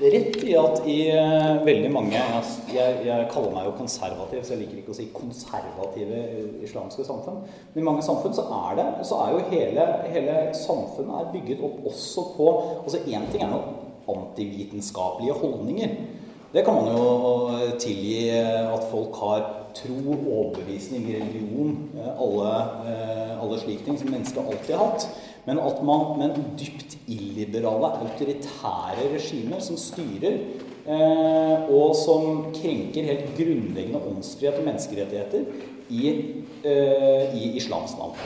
[0.00, 4.62] rett i at i uh, veldig mange jeg, jeg, kaller meg jo konservativ, så jeg
[4.62, 6.22] liker ikke å si konservative
[6.64, 7.42] islamske samfunn.
[7.74, 11.64] Men i mange samfunn så er det så er jo hele, hele samfunnet er bygget
[11.68, 12.50] opp også på
[12.80, 13.76] altså Én ting er noen
[14.10, 15.96] antivitenskapelige holdninger.
[16.50, 19.44] Det kan man jo tilgi at folk har
[19.76, 21.76] tro, overbevisning, religion,
[22.16, 22.52] alle,
[23.40, 25.06] alle slike ting som mennesker alltid har hatt.
[25.44, 30.36] Men at man med dypt illiberale, autoritære regimer som styrer,
[30.84, 35.44] eh, og som krenker helt grunnleggende åndsfrihet og menneskerettigheter
[35.88, 36.12] i,
[36.64, 38.20] eh, i islams navn.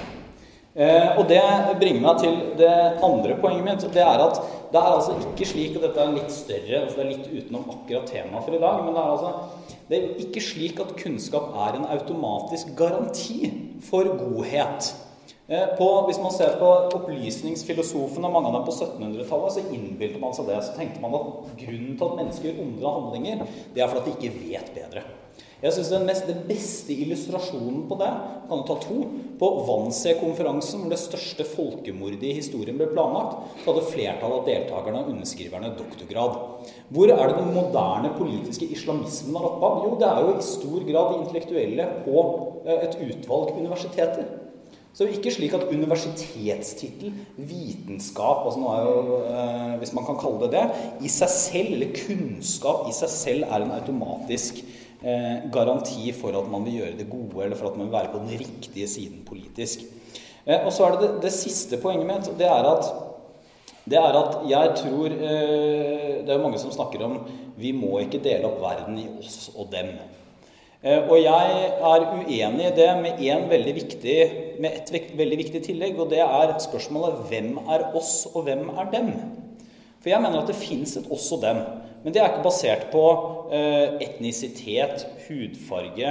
[0.75, 1.41] Eh, og det
[1.79, 3.93] bringer meg til det andre poenget mitt.
[3.95, 4.41] Det er at
[4.73, 7.69] det er altså ikke slik, og dette er litt større, altså det er litt utenom
[7.71, 9.31] akkurat temaet for i dag, men det er altså
[9.89, 13.51] det er ikke slik at kunnskap er en automatisk garanti
[13.85, 14.95] for godhet.
[15.77, 20.49] På, hvis man ser på opplysningsfilosofene, mange av dem på 1700-tallet, så innbilte man seg
[20.49, 20.63] det.
[20.65, 24.17] Så tenkte man at grunnen til at mennesker gjør onde handlinger, det er fordi de
[24.17, 25.05] ikke vet bedre.
[25.65, 28.11] Jeg synes den, mest, den beste illustrasjonen på det
[28.51, 28.99] kan du ta to.
[29.41, 35.01] På Wannsee-konferansen, hvor det største folkemordet i historien ble planlagt, så hadde flertallet av deltakerne
[35.01, 36.37] og underskriverne doktorgrad.
[36.93, 39.81] Hvor er det den moderne politiske islamismen har opphav?
[39.87, 42.25] Jo, det er jo i stor grad de intellektuelle på
[42.77, 44.29] et utvalg universiteter.
[44.95, 50.45] Så ikke slik at universitetstittel, vitenskap altså nå er jo, eh, Hvis man kan kalle
[50.45, 50.67] det det,
[51.03, 54.61] i seg selv, eller kunnskap i seg selv, er en automatisk
[55.05, 58.13] eh, garanti for at man vil gjøre det gode, eller for at man vil være
[58.13, 59.85] på den riktige siden politisk.
[60.47, 62.33] Eh, og så er det, det det, siste poenget mitt.
[62.39, 62.91] Det er at,
[63.85, 67.19] det er at jeg tror eh, Det er mange som snakker om
[67.57, 69.93] vi må ikke dele opp verden i oss og dem.
[70.85, 74.17] Eh, og jeg er uenig i det med, veldig viktig,
[74.61, 78.91] med et veldig viktig tillegg, og det er spørsmålet hvem er oss, og hvem er
[78.93, 79.13] dem?
[80.03, 81.63] For jeg mener at det fins et oss og dem.
[82.05, 83.03] Men det er ikke basert på
[83.57, 86.11] eh, etnisitet, hudfarge,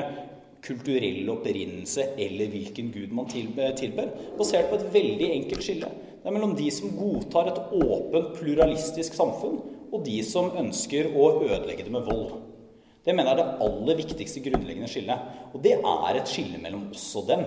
[0.64, 4.10] kulturell opprinnelse eller hvilken gud man tilber.
[4.40, 5.92] Basert på et veldig enkelt skille.
[6.24, 9.60] Det er mellom de som godtar et åpent, pluralistisk samfunn,
[9.94, 12.40] og de som ønsker å ødelegge det med vold.
[13.04, 15.30] Det mener jeg er det aller viktigste grunnleggende skillet.
[15.52, 17.44] Og det er et skille mellom oss og dem.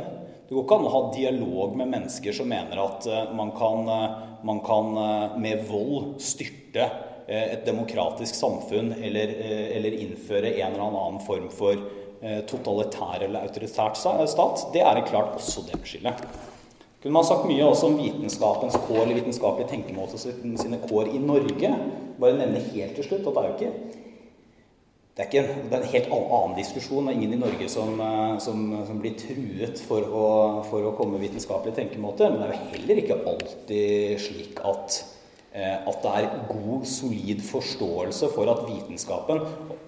[0.47, 3.91] Det går ikke an å ha dialog med mennesker som mener at eh, man kan,
[3.91, 4.93] eh, man kan
[5.43, 6.87] med vold styrte
[7.27, 9.33] et demokratisk samfunn eller,
[9.75, 11.81] eller, innføre en eller annen form for
[12.49, 14.63] totalitær eller autoritært stat.
[14.73, 16.15] Det er en klart også dem-skille.
[17.03, 21.73] Kunne man sagt mye også om vitenskapens kår eller vitenskapelig tenkemåte sine kår i Norge.
[22.19, 24.03] Bare nevne helt til slutt at det er jo ikke
[25.17, 27.07] det er, en, det er en, helt annen diskusjon.
[27.07, 30.25] Det er ingen i Norge som, eh, som, som blir truet for å,
[30.69, 32.29] for å komme med vitenskapelig tenkemåte.
[32.29, 35.16] Men det er jo heller ikke alltid slik at, eh,
[35.57, 39.41] at det er god, solid forståelse for at vitenskapen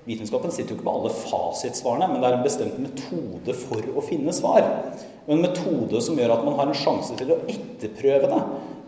[0.08, 4.04] Vitenskapen sitter jo ikke på alle fasitsvarene, men det er en bestemt metode for å
[4.06, 4.64] finne svar.
[5.28, 8.38] En metode som gjør at man har en sjanse til å etterprøve det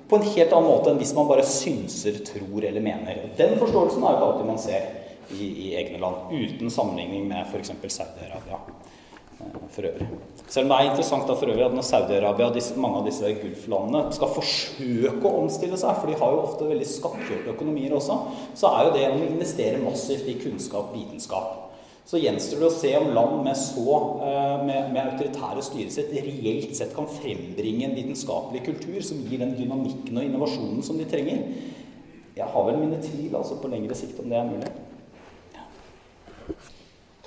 [0.09, 3.21] på en helt annen måte enn hvis man bare synser, tror eller mener.
[3.37, 4.89] Den forståelsen er jo ikke alltid man ser
[5.31, 7.75] i, i egne land, uten sammenligning med f.eks.
[7.85, 8.70] Saudi-Arabia eh,
[9.71, 10.09] for øvrig.
[10.51, 13.33] Selv om det er interessant da for øvrig at når Saudi-Arabia og mange av disse
[13.39, 18.17] Gulf-landene skal forsøke å omstille seg, for de har jo ofte veldig skattkjørte økonomier også,
[18.59, 21.67] så er jo det å investere massivt i kunnskap, vitenskap.
[22.11, 23.93] så gjenstår det å se om land med, så,
[24.27, 29.55] eh, med, med autoritære styresett reelt sett kan frembringe en vitenskapelig kultur som gir den
[29.55, 31.45] dynamikken og innovasjonen som de trenger.
[32.35, 34.75] Jeg har vel mine tvil altså på lengre sikt om det er mulig.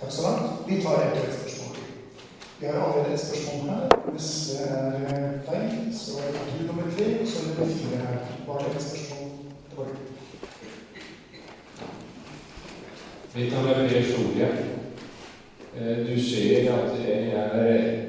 [0.04, 0.68] Takk så langt.
[0.68, 1.63] Vi tar et spørsmål.
[2.64, 4.12] Vi har allerede et spørsmål her.
[4.12, 7.98] Hvis det er eh, deg, så er det nummer tre, og så er det fire
[7.98, 8.18] her.
[8.48, 9.30] Bare et spørsmål
[9.70, 9.96] tilbake.
[13.36, 14.58] Mitt navn er Per Solhjell.
[15.78, 18.02] Eh, du ser at jeg er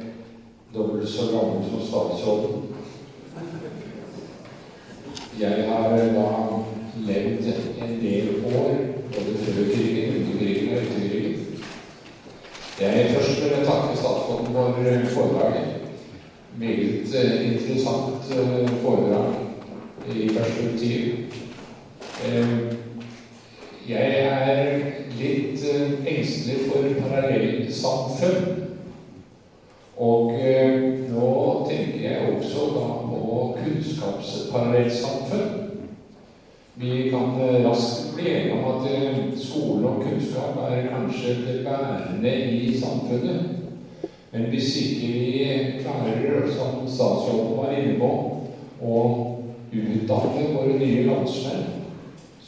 [0.74, 2.62] dobbelt så gammel som statsråden.
[5.40, 6.28] Jeg har da
[7.07, 7.46] levd
[7.82, 8.76] en del år,
[9.14, 11.44] både før krigen, under krigen og etter krigen.
[12.81, 15.66] Jeg først vil takke statsråden for eh, foredraget.
[16.59, 18.25] Meget eh, interessant
[18.83, 19.35] foredrag
[20.16, 21.14] i perspektiv.
[23.89, 24.81] Jeg er
[25.18, 25.61] litt
[26.07, 28.64] engstelig for parallellsamfunn.
[29.97, 35.51] Og uh, nå tenker jeg også da på kunnskapsparallellsamfunn.
[36.75, 38.83] Vi kan uh, raskt bli enige om at
[39.55, 43.40] skole og kunnskap er kanskje det bærende i samfunnet.
[44.32, 48.11] Men hvis ikke vi klarer, som statsråden var inne på,
[48.82, 48.98] å
[49.74, 51.74] utdanne våre nye landsmenn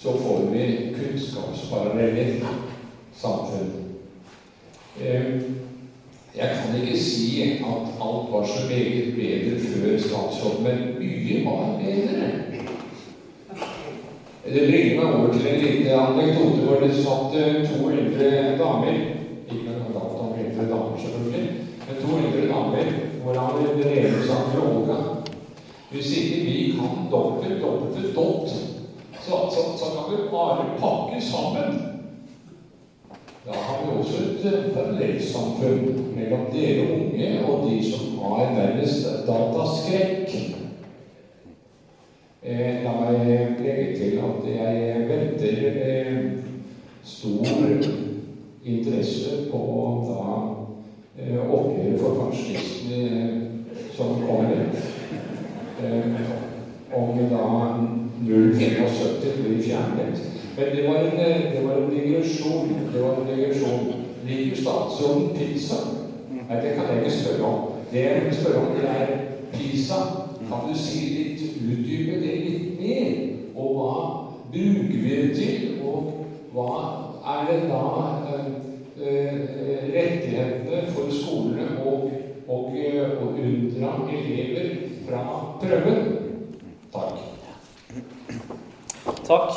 [0.06, 2.44] så får vi kunnskapsparalleller
[3.16, 3.70] samfunn.
[6.36, 11.80] Jeg kan ikke si at alt var så meget bedre før statsråden, men mye var
[11.80, 12.55] bedre.
[14.46, 17.32] Det bringer meg over til en liten anekdote hvor det satt
[17.66, 18.28] to eldre
[18.60, 18.98] damer
[19.50, 21.46] Ikke noe galt om eldre damer, selvfølgelig,
[21.86, 22.92] men to eldre damer
[23.24, 24.96] hvor han drev sammen med Olga.
[25.90, 28.50] Hvis ikke vi kan dobbelt, dobbelt, dott
[29.26, 31.80] så, så, så, kan vi bare pakke sammen.
[33.46, 39.06] Da har vi også et eh, parallellsamfunn mellom dere unge og de som har nærmest
[39.26, 40.55] dataskrekk.
[42.46, 46.18] Eh, la meg legge til at jeg venter eh,
[47.02, 47.48] stor
[48.64, 49.62] interesse på
[50.06, 50.26] da
[51.18, 54.62] eh, oppgjøret for pensjonistene eh, som kommer.
[55.82, 56.20] Eh,
[56.94, 57.48] om da
[58.22, 60.22] 075 blir fjernet.
[60.56, 61.18] Men det var en,
[61.52, 62.68] det var en digresjon.
[62.94, 63.92] Det var en digresjon.
[64.26, 65.74] Liker statsråden pizza?
[66.30, 67.68] Nei, det kan jeg ikke spørre om.
[67.92, 69.06] Det jeg vil spørre om, det er
[69.52, 69.94] pizza.
[70.48, 73.14] Kan du si litt, utdype det litt mer?
[73.56, 73.94] Og hva
[74.52, 75.80] bruker vi det til?
[75.82, 76.12] Og
[76.56, 76.72] hva
[77.36, 77.80] er det da
[78.32, 78.46] eh,
[78.96, 79.34] eh
[79.92, 82.06] rettighetene for skolene og,
[82.48, 84.68] og, eh, å unndra elever
[85.04, 85.20] fra
[85.60, 85.98] prøven?
[86.94, 87.16] Takk.
[89.26, 89.50] Takk.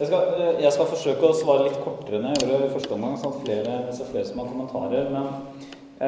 [0.00, 0.20] Jeg skal,
[0.64, 4.08] jeg skal, forsøke å svare litt kortere enn jeg gjorde første omgang, sånn flere, så
[4.08, 5.04] flere som har kommentarer.
[5.12, 5.26] Men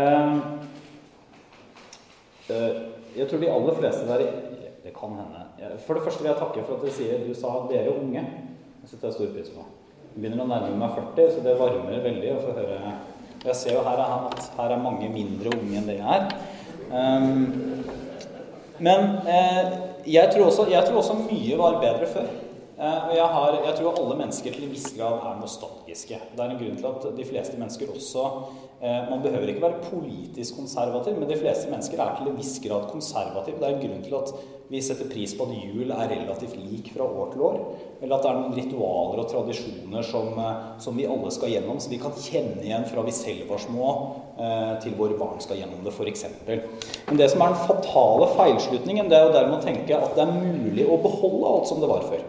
[0.00, 0.32] eh,
[3.20, 4.26] jeg tror de aller fleste der
[4.82, 5.40] Det kan hende.
[5.86, 8.26] For det første vil jeg takke for at dere sier du sa 'dere unge'.
[8.82, 9.62] Det setter jeg stor pris på.
[10.14, 12.94] Begynner å nærme meg 40, så det varmer veldig å få høre
[13.42, 16.28] Jeg ser jo her at her er mange mindre unge enn det jeg er.
[16.92, 17.82] Um,
[18.82, 19.72] men eh,
[20.06, 22.28] jeg, tror også, jeg tror også mye var bedre før.
[22.82, 26.20] Eh, og jeg, har, jeg, tror alle mennesker til en viss grad er nostalgiske.
[26.32, 28.28] Det er en grunn til at de fleste mennesker også
[28.82, 32.88] Man behøver ikke være politisk konservativ, men de fleste mennesker er til en viss grad
[32.90, 33.60] konservative.
[33.60, 34.32] Det er en grunn til at
[34.72, 37.60] vi setter pris på at jul er relativt lik fra år til år.
[38.00, 41.78] Eller at det er noen ritualer og tradisjoner som, eh, som vi alle skal gjennom,
[41.78, 43.94] som vi kan kjenne igjen fra vi selv var små,
[44.82, 46.24] til våre barn skal gjennom det, f.eks.
[46.48, 50.24] Men det som er den fatale feilslutningen, det er jo dermed å tenke at det
[50.24, 52.24] er mulig å beholde alt som det var før.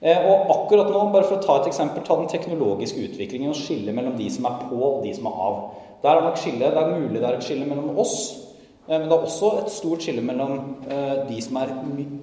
[0.00, 3.58] Eh, og akkurat nå, bare for å ta et eksempel, ta den teknologiske utviklingen og
[3.58, 5.58] skille mellom de som er på og de som er av.
[6.00, 8.14] Der er nok skille, Det er mulig det er et skille mellom oss,
[8.88, 11.74] eh, men det er også et stort skille mellom eh, de som er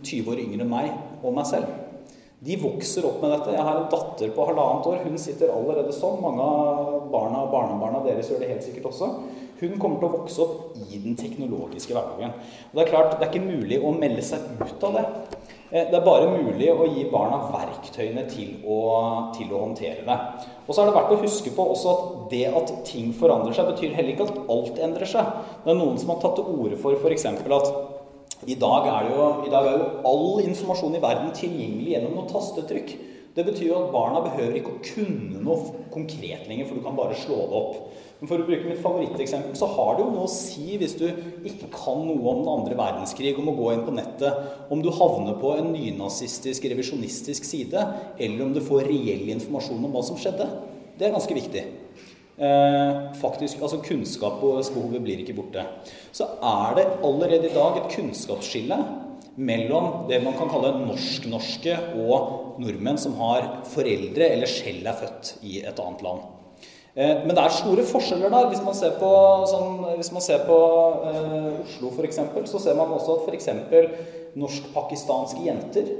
[0.01, 0.89] 20 år yngre enn meg,
[1.21, 1.67] og meg selv.
[2.39, 3.53] De vokser opp med dette.
[3.53, 4.99] Jeg har en datter på halvannet år.
[5.03, 6.19] Hun sitter allerede sånn.
[6.21, 9.09] Mange av barna og barnebarna deres gjør det helt sikkert også.
[9.57, 12.37] Hun kommer til å vokse opp i den teknologiske hverdagen.
[12.69, 15.05] Og Det er klart, det er ikke mulig å melde seg ut av det.
[15.69, 18.77] Eh, det er bare mulig å gi barna verktøyene til å,
[19.35, 20.17] til å, håndtere det.
[20.63, 23.73] Og så er det verdt å huske på også at det at ting forandrer seg,
[23.73, 25.35] betyr heller ikke at alt endrer seg.
[25.65, 27.27] Det er noen som har tatt til orde for f.eks.
[27.27, 27.71] at
[28.47, 32.93] i dag, jo, i dag, er jo, all informasjon i verden tilgjengelig gjennom noe tastetrykk.
[33.35, 36.95] Det betyr jo at barna behøver ikke å kunne noe konkret lenger, for du kan
[36.97, 38.05] bare slå det opp.
[38.17, 41.05] Men for å bruke mitt favoritteksempel, så har det jo noe å si hvis du
[41.45, 44.39] ikke kan noe om den andre verdenskrig, om å gå inn på nettet,
[44.73, 47.83] om du havner på en nynazistisk, revisjonistisk side,
[48.17, 50.49] eller om du får reell informasjon om hva som skjedde.
[50.97, 51.63] Det er ganske viktig.
[52.37, 55.65] eh, faktisk, altså Kunnskapsbehovet blir ikke borte.
[56.13, 58.77] Så er det allerede i dag et kunnskapsskille
[59.37, 65.35] mellom det man kan kalle norsk-norske og nordmenn som har foreldre eller selv er født
[65.45, 66.36] i et annet land.
[66.97, 68.49] Eh, men det er store forskjeller der.
[68.49, 69.13] Hvis man ser på,
[69.51, 70.59] sånn, man ser på
[71.11, 73.49] eh, Oslo f.eks., så ser man også at f.eks.
[74.37, 75.91] norsk-pakistanske jenter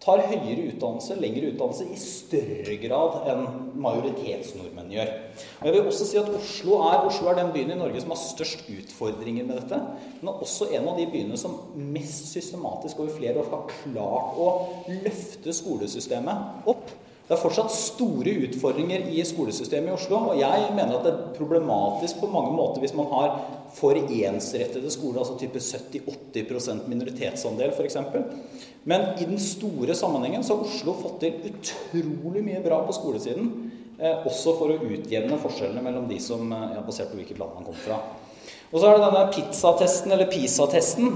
[0.00, 3.42] tar høyere utdannelse, lengre utdannelse, i større grad enn
[3.84, 5.10] majoritetsnordmenn gjør.
[5.60, 8.14] Og jeg vil også si at Oslo er, Oslo er den byen i Norge som
[8.14, 9.78] har størst utfordringer med dette.
[10.22, 14.40] Men er også en av de byene som mest systematisk over flere år har klart
[14.40, 14.48] å
[15.04, 16.96] løfte skolesystemet opp
[17.30, 20.16] det er fortsatt store utfordringer i skolesystemet i Oslo.
[20.32, 23.36] Og jeg mener at det er problematisk på mange måter hvis man har
[23.76, 28.00] for ensrettede skoler, altså type 70-80% minoritetsandel f.eks.
[28.82, 33.52] Men i den store sammenhengen så har Oslo fått til utrolig mye bra på skolesiden.
[34.00, 37.60] Eh, også for å utjevne forskjellene mellom de som er ja, basert på hvilket land
[37.60, 38.02] man kommer fra.
[38.72, 41.14] Og så er det denne pizzatesten, eller PISA-testen.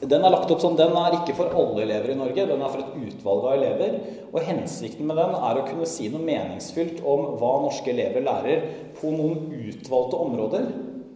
[0.00, 2.72] Den er lagt opp sånn, den er ikke for alle elever i Norge, den er
[2.72, 3.96] for et utvalg av elever.
[4.28, 8.68] Og hensikten med den er å kunne si noe meningsfylt om hva norske elever lærer
[8.98, 10.68] på noen utvalgte områder,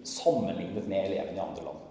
[0.09, 1.83] sammenlignet med elevene i andre land.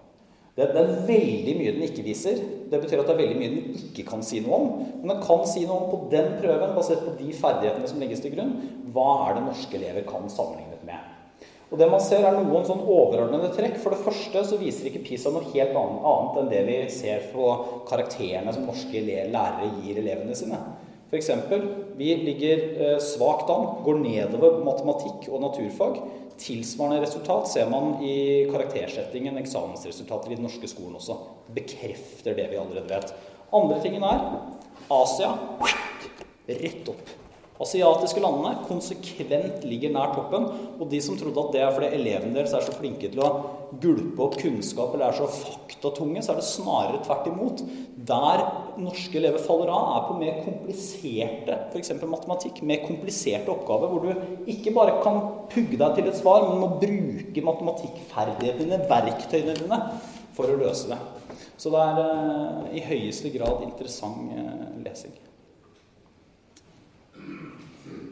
[0.52, 2.42] Det, det, er veldig mye den ikke viser.
[2.68, 4.68] Det betyr at det er veldig mye den ikke kan si noe om.
[4.98, 8.20] Men den kan si noe om på den prøven, basert på de ferdighetene som legges
[8.24, 8.52] til grunn,
[8.92, 10.71] hva er det norske elever kan sammenlignet med.
[11.72, 13.78] Og det man ser er noen sånn overordnede trekk.
[13.80, 17.46] For det første så viser ikke PISA noe helt annet enn det vi ser på
[17.88, 20.60] karakterene som norske lærere gir elevene sine.
[21.12, 21.30] F.eks.
[21.96, 25.98] vi ligger eh, svakt an, går nedover matematikk og naturfag.
[26.40, 31.18] Tilsvarende resultat ser man i karaktersettingen, eksamensresultater i den norske skolen også.
[31.56, 33.12] Bekrefter det vi allerede vet.
[33.52, 34.24] Andre tingen er
[34.92, 35.34] Asia
[36.48, 37.12] rett opp
[37.62, 40.48] asiatiske landene konsekvent ligger nær toppen.
[40.78, 43.30] Og de som trodde at det er fordi elevene deres er så flinke til å
[43.82, 47.62] gulpe opp kunnskap eller er så faktatunge, så er det snarere tvert imot.
[48.12, 48.44] Der
[48.82, 51.94] norske elever faller av, er på mer kompliserte, f.eks.
[52.02, 55.20] matematikk, mer kompliserte oppgaver, hvor du ikke bare kan
[55.52, 59.82] pugge deg til et svar, men må bruke matematikkferdighetene dine, verktøyene dine,
[60.36, 61.00] for å løse det.
[61.60, 65.14] Så det er uh, i høyeste grad interessant uh, lesing.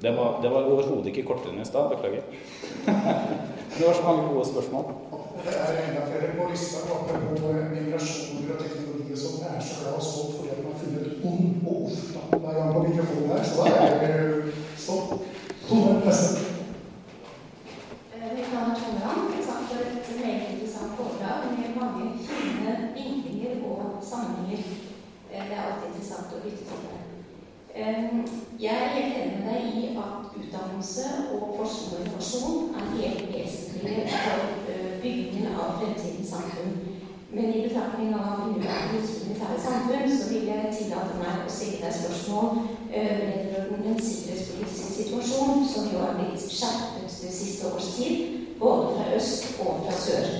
[0.02, 1.90] Det var, det var overhodet ikke kortere enn i stad.
[1.92, 2.22] Beklager.
[3.76, 4.84] det var så mange gode spørsmål.
[5.44, 7.40] Det er enda flere på lista apropos
[7.72, 9.34] migrasjoner og teknologi og.
[9.42, 12.54] Jeg er så glad og stolt fordi at man har funnet ond og ofte hver
[12.58, 13.44] gang på mikrofonen her.
[13.44, 14.54] Så da er jeg
[14.86, 15.10] stolt.
[15.68, 16.30] Tone, neste.
[18.36, 19.00] Mitt navn er Tone
[19.48, 23.80] Takk for et meget interessant foredrag med mange fine vinklinger og
[24.10, 24.62] sammenhenger.
[25.28, 26.84] Det er alltid interessant å lytte til.
[26.88, 27.10] det.
[28.60, 29.90] Jeg er helt enig med deg i
[30.80, 34.40] utdannelse og forskning og innovasjon er helt vesentlige for
[34.72, 36.72] øh, byggingen av fremtidens samfunn.
[37.32, 41.98] Men i betraktning av innværende militære samfunn så vil jeg tillate meg å stille deg
[41.98, 42.46] spørsmål
[42.96, 48.16] øh, vedrørende den sikkerhetspolitiske situasjonen som jo har blitt skjerpet det siste års tid,
[48.60, 50.32] både fra øst og fra sør.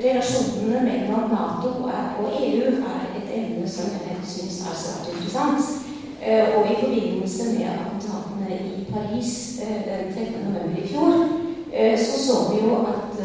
[0.00, 5.89] Relasjonene mellom Nato og EU er et emne som jeg syns er svært interessant.
[6.26, 10.32] Eh, og i forbindelse med attentatene i Paris eh, den 13.
[10.44, 11.12] november i fjor,
[11.72, 13.16] eh, så så vi jo at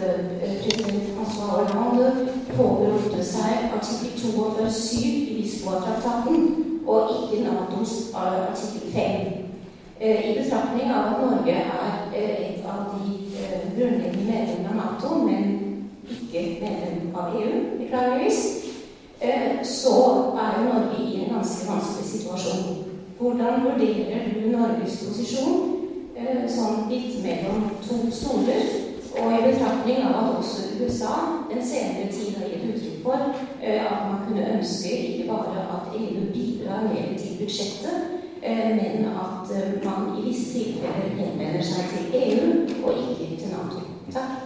[0.64, 2.28] president François Hollande
[2.58, 6.56] påberopte seg artikkel 2.7 i Lisboa-traktaten
[6.88, 9.02] og ikke Natos artikkel 5.
[10.02, 13.20] I betraktning av at Norge er et av de
[13.76, 15.44] grunnleggende medlemmene av Nato, men
[16.10, 18.42] ikke medlem av EU, beklageligvis,
[19.64, 19.96] så
[20.44, 22.85] er Norge i en ganske vanskelig situasjon.
[23.18, 25.62] Hvordan vurderer du Norges posisjon
[26.18, 28.66] eh, sånn litt mellom to stoler?
[29.16, 31.14] Og i betraktning av at også USA
[31.48, 33.30] den senere tid har gitt uttrykk for
[33.62, 38.12] eh, at man kunne ønske ikke bare at EU bidrar mer til budsjettet,
[38.46, 39.50] men at
[39.82, 42.52] man i visse tilfeller henvender seg til EU
[42.84, 43.88] og ikke til Nato.
[44.14, 44.45] Takk.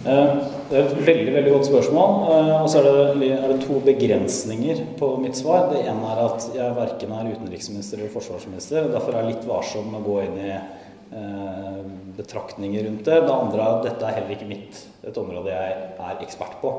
[0.00, 0.36] Eh,
[0.70, 2.12] det er et veldig veldig godt spørsmål.
[2.32, 5.68] Eh, og så er det, er det, to begrensninger på mitt svar.
[5.72, 8.86] Det ene er at jeg verken er utenriksminister eller forsvarsminister.
[8.86, 11.82] og Derfor er jeg litt varsom med å gå inn i eh,
[12.16, 13.20] betraktninger rundt det.
[13.26, 15.78] Det andre er at dette er heller ikke mitt, et område jeg
[16.08, 16.74] er ekspert på.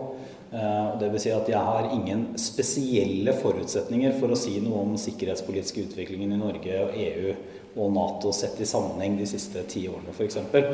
[0.52, 4.98] Eh, det vil si at jeg har ingen spesielle forutsetninger for å si noe om
[5.00, 7.36] sikkerhetspolitiske utviklingen i Norge og EU
[7.76, 10.38] og Nato sett i sammenheng de siste ti årene f.eks.
[10.38, 10.74] Eh,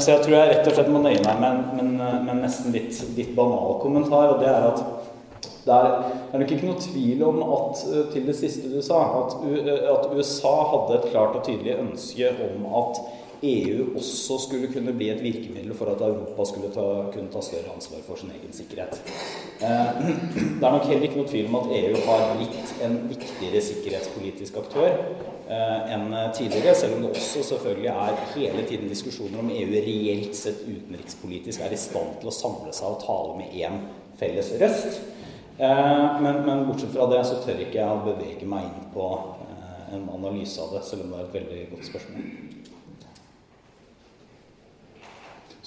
[0.00, 2.98] så jeg tror jeg rett og slett må nøye meg med, med, en nesten litt,
[3.14, 4.34] litt, banal kommentar.
[4.34, 4.82] og det er at
[5.60, 7.80] Det er, det er nok ikke noe tvil om at
[8.14, 9.34] til det siste du sa, at,
[9.92, 13.02] at USA hadde et klart og tydelig ønske om at
[13.42, 17.72] EU også skulle kunne bli et virkemiddel for at Europa skulle ta, kunne ta større
[17.74, 19.00] ansvar for sin egen sikkerhet.
[19.64, 20.02] Eh,
[20.60, 24.60] det er nok heller ikke noe tvil om at EU har blitt en viktigere sikkerhetspolitisk
[24.60, 29.72] aktør eh, enn tidligere, selv om det også selvfølgelig er hele tiden diskusjoner om EU
[29.88, 33.82] reelt sett utenrikspolitisk er i stand til å samle seg og tale med én
[34.20, 35.00] felles røst.
[35.56, 39.12] Eh, men, men bortsett fra det så tør ikke jeg å bevege meg inn på
[39.90, 42.49] en analyse av det, selv om det er et veldig godt spørsmål.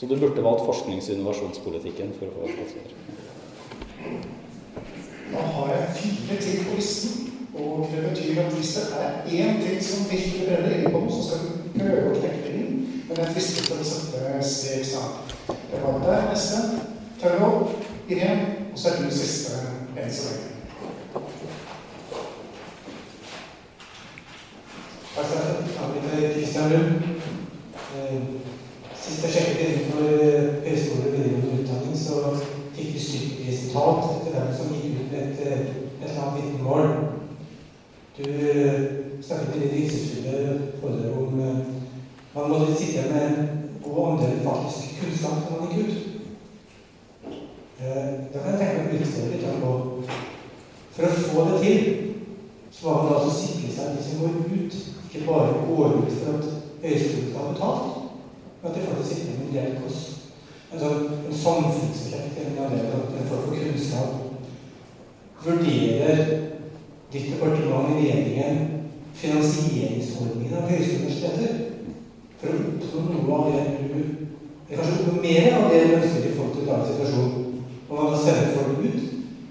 [0.04, 2.88] Så du burde valgt forsknings- og innovasjonspolitikken for å få svar.
[5.32, 7.30] Da har jeg fire ting på listen.
[7.54, 11.22] Og det betyr at hvis det er én ting som virkelig brenner inne på, så
[11.24, 12.74] skal du prøve å knekke det inn.
[13.08, 15.36] Men jeg er fristet til å sette steg snart.
[15.48, 16.58] Det var det neste.
[17.22, 17.68] Tørrhold,
[18.10, 18.42] Irén,
[18.74, 19.62] og så er du siste
[19.96, 20.50] enn så lenge.
[25.16, 25.86] Takk skal du ha.
[26.36, 28.53] Kristian Lund.
[29.04, 30.04] Sist jeg sjekket innenfor
[30.64, 32.16] høyskole og videregående utdanning, så
[32.72, 36.86] fikk vi styrkeresultat etter dem som gikk ut med et, et eller annet vitnemål.
[38.16, 38.28] Du
[39.28, 40.38] snakket i ditt innsiktsfulle
[40.80, 41.34] foredrag om
[42.36, 43.28] man måtte sitte med
[43.84, 45.98] god andel faktisk kunnskap når man gikk ut.
[47.82, 49.74] Da kan jeg tenke meg å utfordre litt på
[50.94, 51.82] For å få det til,
[52.72, 54.80] så må man altså sikre seg de som går ut,
[55.10, 56.48] ikke bare går ut for at
[56.86, 57.93] høyskolen skal ha betalt
[58.64, 60.10] at det faktisk ikke er en reell kost.
[60.74, 60.90] Altså
[61.30, 64.10] en samfunnseffekt, en en form for kunnskap.
[65.46, 66.18] Vurderer
[67.14, 68.74] ditt departement i regjeringen
[69.14, 71.52] finansieringsordningen av høyskoleuniversiteter
[72.42, 74.00] for å oppnå noe av det du
[74.70, 77.34] Eller kanskje noe mer av det du ønsker i forhold til dagens situasjon.
[77.90, 79.02] Og man kan sende folk ut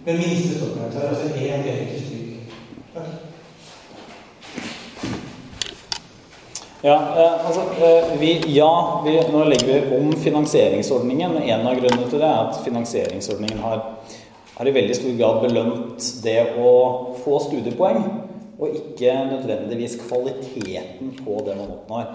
[0.07, 2.29] med minste stoppkarakter, altså én egentlig stryk.
[2.95, 3.11] Takk.
[6.85, 11.37] Ja, eh, altså, eh, vi, ja vi, nå legger vi om finansieringsordningen.
[11.39, 13.85] En av grunnene til det er at finansieringsordningen har,
[14.57, 16.73] har i veldig stor grad belønt det å
[17.23, 18.03] få studiepoeng,
[18.59, 22.09] og ikke nødvendigvis kvaliteten på det man oppnår.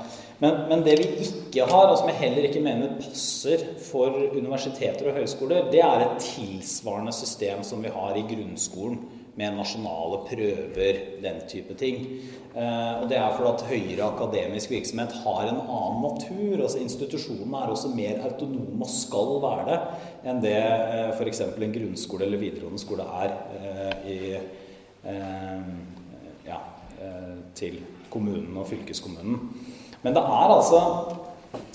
[0.43, 5.07] Men, men, det vi ikke har, og som jeg heller ikke mener passer for universiteter
[5.07, 8.99] og høyskoler, det er et tilsvarende system som vi har i grunnskolen
[9.38, 12.03] med nasjonale prøver, den type ting.
[12.58, 16.64] Eh, og Det er fordi at høyere akademisk virksomhet har en annen natur.
[16.64, 19.78] altså Institusjonene er også mer autonome og skal være det
[20.32, 21.41] enn det eh, f.eks.
[21.41, 24.18] en grunnskole eller videregående skole er eh, i,
[26.47, 26.58] ja,
[27.55, 27.78] til
[28.10, 29.38] kommunen og fylkeskommunen.
[30.01, 30.82] Men det er altså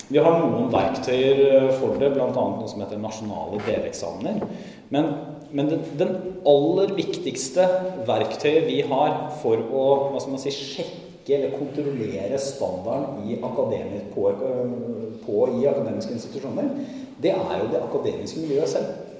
[0.09, 2.27] Vi har noen verktøyer for det, bl.a.
[2.27, 4.43] noe som heter nasjonale deleksamener.
[4.91, 5.07] Men
[5.53, 6.13] men den, den,
[6.49, 7.63] aller viktigste
[8.07, 13.37] verktøyet vi har for å hva skal man si, sjekke eller kontrollere standarden i
[14.11, 14.25] på,
[15.23, 16.71] på, i akademiske institusjoner,
[17.21, 19.13] det er jo det akademiske miljøet selv.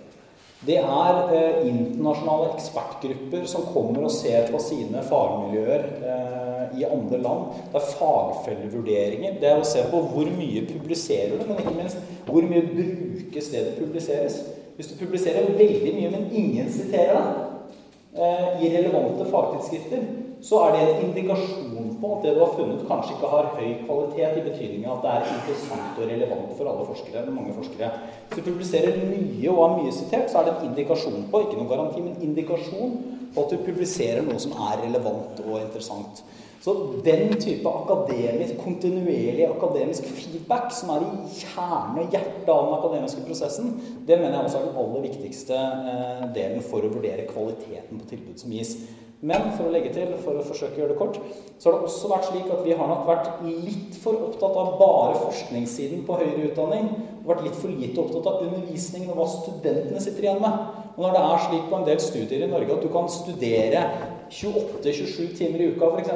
[0.63, 7.19] Det er eh, internasjonale ekspertgrupper som kommer og ser på sine fagmiljøer eh, i andre
[7.19, 7.57] land.
[7.71, 9.39] Det er fagfellevurderinger.
[9.41, 13.51] Det er å se på hvor mye publiserer du, men ikke minst hvor mye brukes
[13.51, 14.39] det det publiseres.
[14.75, 20.05] Hvis du publiserer veldig mye, men ingen siterer deg eh, i relevante fagtidsskrifter,
[20.43, 23.69] så er det en indikasjon på at det du har funnet, kanskje ikke har høy
[23.85, 27.21] kvalitet, i betydningen at det er interessant og relevant for alle forskere.
[27.21, 27.91] eller mange forskere.
[28.27, 31.59] Hvis du publiserer mye og er mye sitert, så er det en indikasjon på, ikke
[31.59, 32.97] noen garanti, men indikasjon
[33.35, 36.25] på at du publiserer noe som er relevant og interessant.
[36.63, 42.75] Så den type akademisk, kontinuerlig akademisk feedback, som er i kjernen og hjertet av den
[42.77, 43.73] akademiske prosessen,
[44.07, 48.07] det mener jeg også er den aller viktigste eh, delen for å vurdere kvaliteten på
[48.13, 48.77] tilbud som gis.
[49.23, 51.19] Men for å legge til, for å forsøke å gjøre det kort,
[51.59, 54.73] så har det også vært slik at vi har nok vært litt for opptatt av
[54.79, 56.89] bare forskningssiden på høyere utdanning.
[57.21, 60.57] Og vært litt for lite opptatt av undervisningen og hva studentene sitter igjen med.
[60.95, 63.85] Og når det er slik på en del studier i Norge at du kan studere
[64.33, 66.09] 28-27 timer i uka f.eks.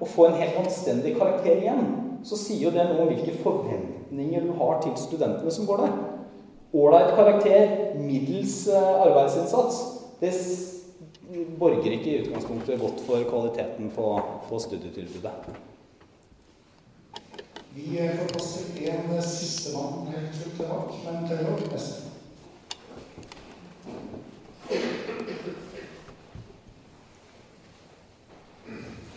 [0.00, 1.84] og få en helt anstendig karakter igjen,
[2.24, 6.00] så sier jo det noe om hvilke forventninger du har til studentene som går der.
[6.78, 9.78] Ålreit karakter, middels eh, arbeidsinnsats,
[10.20, 10.32] det
[11.58, 14.12] borger ikke i utgangspunktet godt for kvaliteten på,
[14.48, 15.32] på studietilbudet.
[17.74, 21.58] Vi får passe til en siste mann helt slutt bak, men tør å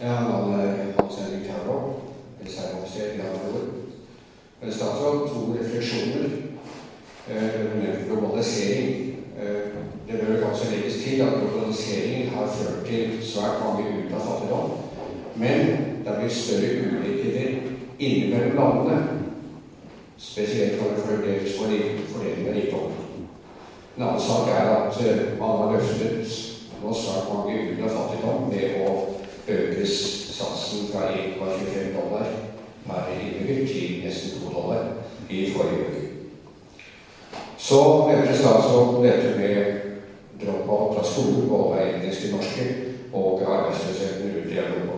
[0.07, 0.31] han
[0.97, 1.93] anser Vicano,
[2.43, 3.61] reserveoffiser Granador,
[4.71, 6.29] statsråd, to refleksjoner
[7.29, 9.15] eh, under globalisering.
[9.39, 9.71] Eh,
[10.07, 14.71] det bør kanskje legges til at globaliseringen har ført til svært mange ut av fattigdom.
[15.35, 15.67] Men
[16.05, 17.61] det blir større ulikheter
[17.99, 19.19] innimellom landene,
[20.17, 21.65] spesielt når det fordeles for
[22.13, 22.91] fordeling av rikdom.
[23.97, 26.37] En annen sak er at eh, man har løftet
[26.81, 29.10] nå svært mange ut av fattigdom ved å
[29.51, 32.25] øke satsen fra 1,25 dollar
[32.87, 34.83] per innbygger til nesten 2 dollar
[35.29, 36.01] i forrige uke.
[37.57, 39.81] Så nevnte statsråden dette med
[40.41, 42.63] drop-out fra skolen, både etniske norske
[43.13, 44.97] og arbeidsløsheten rundt i Europa.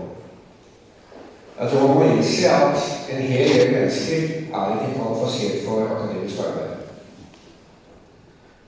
[1.60, 2.78] Jeg tror man må innse at
[3.12, 4.22] en hel del mennesker
[4.54, 6.74] er ikke kvalifisert for akademisk arbeid.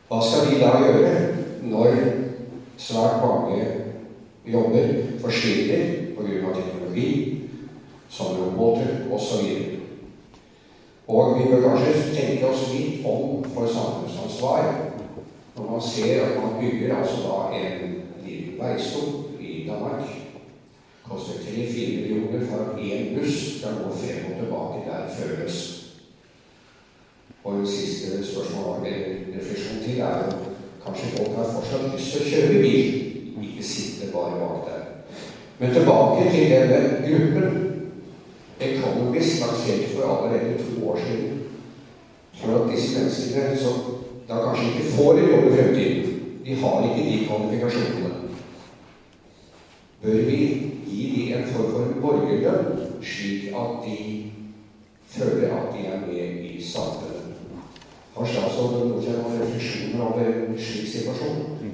[0.08, 1.16] Hva skal vi da gjøre
[1.62, 1.96] når
[2.78, 3.85] svært mange
[4.48, 4.88] jobber
[5.20, 5.86] forsvinner
[6.16, 6.54] pga.
[6.54, 7.42] teknologi,
[8.10, 9.46] som roboter osv.?
[11.08, 14.72] Og vi bør kanskje tenke oss litt om for samfunnsansvar
[15.56, 17.94] når man ser at man bygger altså da en
[18.26, 20.04] liten veistol i Danmark.
[21.04, 25.82] Koster 3-4 millioner for én buss der går frem og tilbake der føles.
[27.44, 30.32] Og det siste spørsmål eller refleksjon til er jo
[30.86, 33.15] kanskje folk har fortsatt lyst til å kjøre bil,
[33.66, 34.82] ikke sitte bare bak der.
[35.60, 37.72] Men tilbake til denne gruppen.
[38.60, 41.42] Economist lanserte for allerede to år siden
[42.34, 43.74] for at disse menneskene som
[44.28, 48.10] da kanskje ikke får en jobb i fremtiden, de har ikke de kvalifikasjonene.
[50.02, 54.32] Bør vi gi dem en form for borgerlønn, slik at de
[55.08, 57.22] føler at de er med i samfunnet?
[58.18, 61.72] Har statsråden noen refleksjoner over en slik situasjon?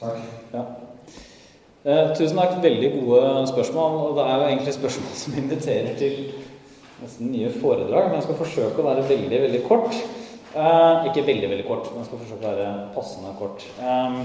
[0.00, 0.18] Takk.
[0.52, 0.83] Ja.
[1.84, 2.58] Eh, tusen takk.
[2.64, 3.96] Veldig gode spørsmål.
[4.06, 6.14] Og det er jo egentlig spørsmål som inviterer til
[7.02, 9.98] nesten nye foredrag, men jeg skal forsøke å være veldig, veldig kort.
[10.54, 13.66] Eh, ikke veldig, veldig kort, men jeg skal forsøke å være passende kort.
[13.82, 14.20] Eh,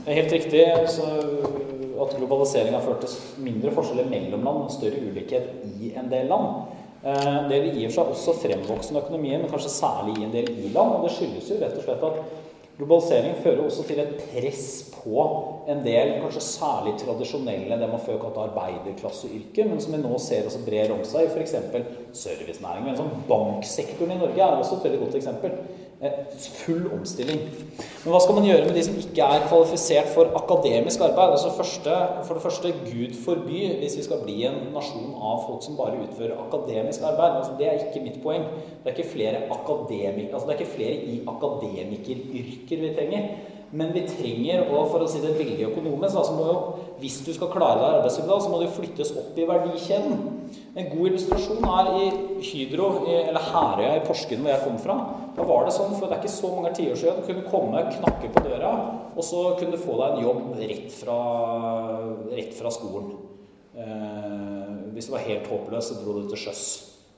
[0.00, 5.04] det er helt riktig at globalisering har ført til mindre forskjeller mellom land og større
[5.04, 6.72] ulikhet i en del land.
[7.04, 10.96] Eh, det gir seg også fremvoksende økonomier, men kanskje særlig i en del i-land.
[10.96, 12.20] Og det skyldes jo rett og slett at
[12.80, 15.24] globalisering fører også til et press på
[15.68, 20.48] en del kanskje særlig tradisjonelle det man før kalte arbeiderklasseyrker, men som vi nå ser
[20.48, 21.56] også brer om seg i f.eks.
[22.16, 22.96] servicenæringen.
[22.96, 25.58] Sånn banksektoren i Norge er også et veldig godt eksempel.
[26.64, 27.38] Full omstilling.
[28.02, 31.36] Men hva skal man gjøre med de som ikke er kvalifisert for akademisk arbeid?
[31.36, 31.94] Altså første,
[32.26, 36.02] for det første, Gud forby hvis vi skal bli en nasjon av folk som bare
[36.02, 37.38] utfører akademisk arbeid.
[37.38, 38.44] Altså, det er ikke mitt poeng.
[38.82, 43.28] Det er ikke flere, altså, det er ikke flere i akademikeryrker vi trenger.
[43.74, 46.58] Men vi trenger, og for å si det veldig økonomisk, altså må jo,
[47.00, 50.20] hvis du skal klare deg i så må du flyttes opp i verdikjeden.
[50.78, 52.04] En god illustrasjon er i
[52.46, 54.96] Hydro, eller Herøya i Porsgrunn, hvor jeg kom fra.
[55.34, 57.82] Da var det sånn, for det er ikke så mange tiår siden, du kunne komme,
[57.96, 58.72] knakke på døra,
[59.10, 61.20] og så kunne du få deg en jobb rett fra,
[62.30, 63.14] rett fra skolen.
[63.74, 66.66] Eh, hvis du var helt håpløs, så dro du til sjøs.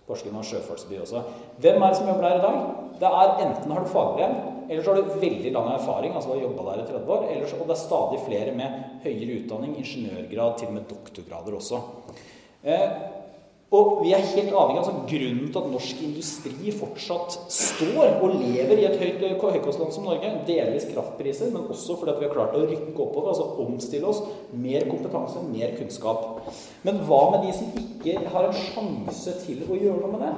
[0.06, 1.22] Porsgrunn var sjøfartsby også.
[1.62, 2.60] Hvem er det som jobber der i dag?
[3.00, 4.36] Det er Enten har du fagbrev,
[4.68, 7.26] eller så har du veldig lang erfaring, altså du har jobba der i 30 år,
[7.46, 11.82] så, og det er stadig flere med høyere utdanning, ingeniørgrad, til og med doktorgrader også.
[12.64, 12.88] Eh,
[13.74, 18.36] og vi er helt avhengig av altså, Grunnen til at norsk industri fortsatt står og
[18.38, 22.54] lever i et høyt høykostland som Norge, delvis kraftpriser, men også fordi vi har klart
[22.54, 24.20] å rykke oppover, altså omstille oss.
[24.54, 26.44] Mer kompetanse, mer kunnskap.
[26.86, 30.36] Men hva med de som ikke har en sjanse til å gjøre noe med det?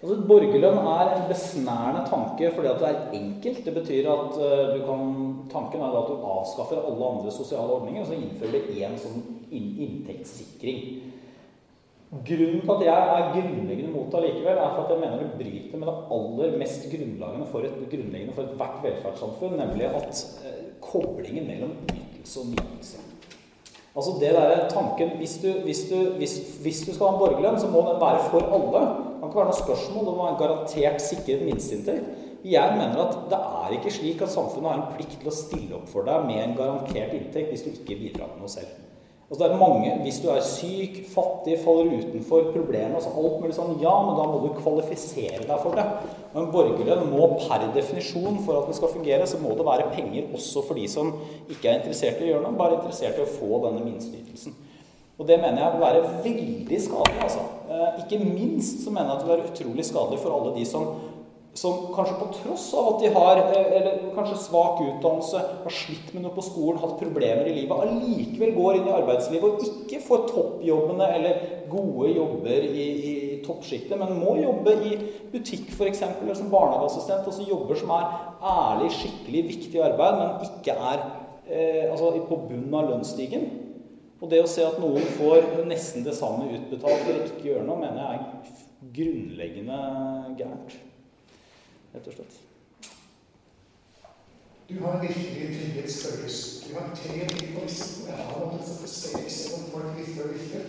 [0.00, 3.60] Altså, Borgerlønn er en besnærende tanke fordi at det er enkelt.
[3.66, 5.12] Det betyr at uh, du kan,
[5.52, 9.20] tanken er at du avskaffer alle andre sosiale ordninger og så innfører du én sånn
[9.52, 11.05] inntektssikring.
[12.10, 15.32] Grunnen til at jeg er grunnleggende mot det likevel, er for at jeg mener det
[15.40, 18.44] bryter med det aller mest grunnleggende for, et, grunnleggende
[18.84, 23.02] velferdssamfunn, nemlig at eh, koblingen mellom ytelse og nytelse.
[23.96, 27.60] Altså det der tanken, hvis du, hvis, du, hvis, hvis du, skal ha en borgerlønn,
[27.60, 28.86] så må den være for alle.
[28.86, 32.24] Det kan ikke være noe spørsmål om en garantert sikret minsteinntekt.
[32.44, 35.78] Jeg mener at det er ikke slik at samfunnet har en plikt til å stille
[35.80, 38.85] opp for deg med en garantert inntekt hvis du ikke bidrar med noe selv.
[39.26, 43.56] Altså det er mange, Hvis du er syk, fattig, faller utenfor problemer altså alt mulig
[43.56, 45.86] sånn, Ja, men da må du kvalifisere deg for det.
[46.32, 49.90] Og En borgerlønn må per definisjon, for at den skal fungere, så må det være
[49.96, 51.10] penger også for de som
[51.50, 54.54] ikke er interessert i å gjøre noe, bare interessert i å få denne minsteytelsen.
[55.18, 57.20] Og det mener jeg vil være veldig skadelig.
[57.26, 57.42] altså.
[57.66, 60.64] Eh, ikke minst så mener jeg at det vil være utrolig skadelig for alle de
[60.68, 60.86] som
[61.56, 66.12] som kanskje på tross av at de har eh, eller kanskje svak utdannelse, har slitt
[66.12, 70.02] med noe på skolen, hatt problemer i livet, allikevel går inn i arbeidslivet og ikke
[70.04, 73.14] får toppjobbene eller gode jobber i, i
[73.46, 74.96] toppsjiktet, men må jobbe i
[75.32, 76.02] butikk f.eks.
[76.08, 77.26] eller som barnehageassistent.
[77.26, 78.10] Altså jobber som er
[78.52, 81.06] ærlig, skikkelig, viktig arbeid, men ikke er
[81.48, 83.48] eh, altså på bunnen av lønnsstigen.
[84.20, 87.64] Og det å se at noen får nesten det samme utbetalt for å ikke gjøre
[87.68, 88.60] noe, mener jeg er
[88.96, 89.80] grunnleggende
[90.38, 90.76] gærent.
[91.96, 92.34] Rett og slett.
[94.68, 96.64] Du har virkelig trygget Spørres.
[96.68, 98.08] Du har tre ting på listen.
[98.08, 100.60] Jeg har måttet sette strek selv om folk vifter og vifter.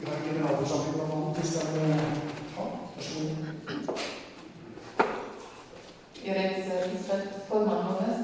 [0.00, 1.66] Du har en generalforsamling blant annet vi skal
[2.56, 2.66] ha.
[2.94, 3.34] Vær så god.
[6.24, 8.14] Iris Lisbeth, formann vår.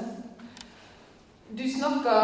[1.57, 2.17] Du snakka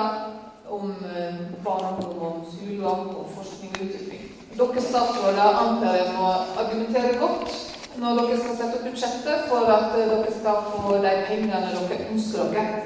[0.69, 4.21] om eh, barn og ungdom, og forskning og utvikling.
[4.57, 6.27] Dere statsråder antar jeg må
[6.63, 11.15] argumentere godt når dere skal sette opp budsjettet for at eh, dere skal få de
[11.29, 12.83] pengene dere ønsker dere.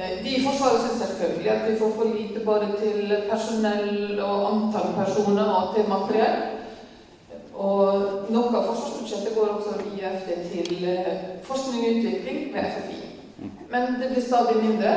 [0.00, 4.46] De Vi i Forsvaret syns selvfølgelig at vi får for lite både til personell og
[4.52, 6.42] antall personer og til materiell.
[7.60, 11.10] Og noe av forsvarsbudsjettet går også via FD til eh,
[11.44, 13.00] forskning og utvikling ved FFI.
[13.70, 14.94] Men det blir stadig mindre.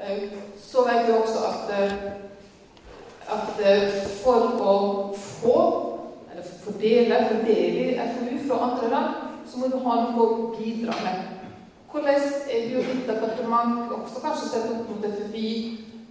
[0.00, 0.22] Eh,
[0.56, 1.92] Så vet vi også at, eh,
[3.30, 3.92] at eh,
[4.24, 4.74] for å
[5.16, 5.56] få,
[6.78, 9.14] eller fordele, fordele FoU fra andre land,
[9.46, 11.28] så må du ha noe å bidra med.
[11.90, 15.48] Hvordan er du og ditt departement også kanskje sett opp mot FFI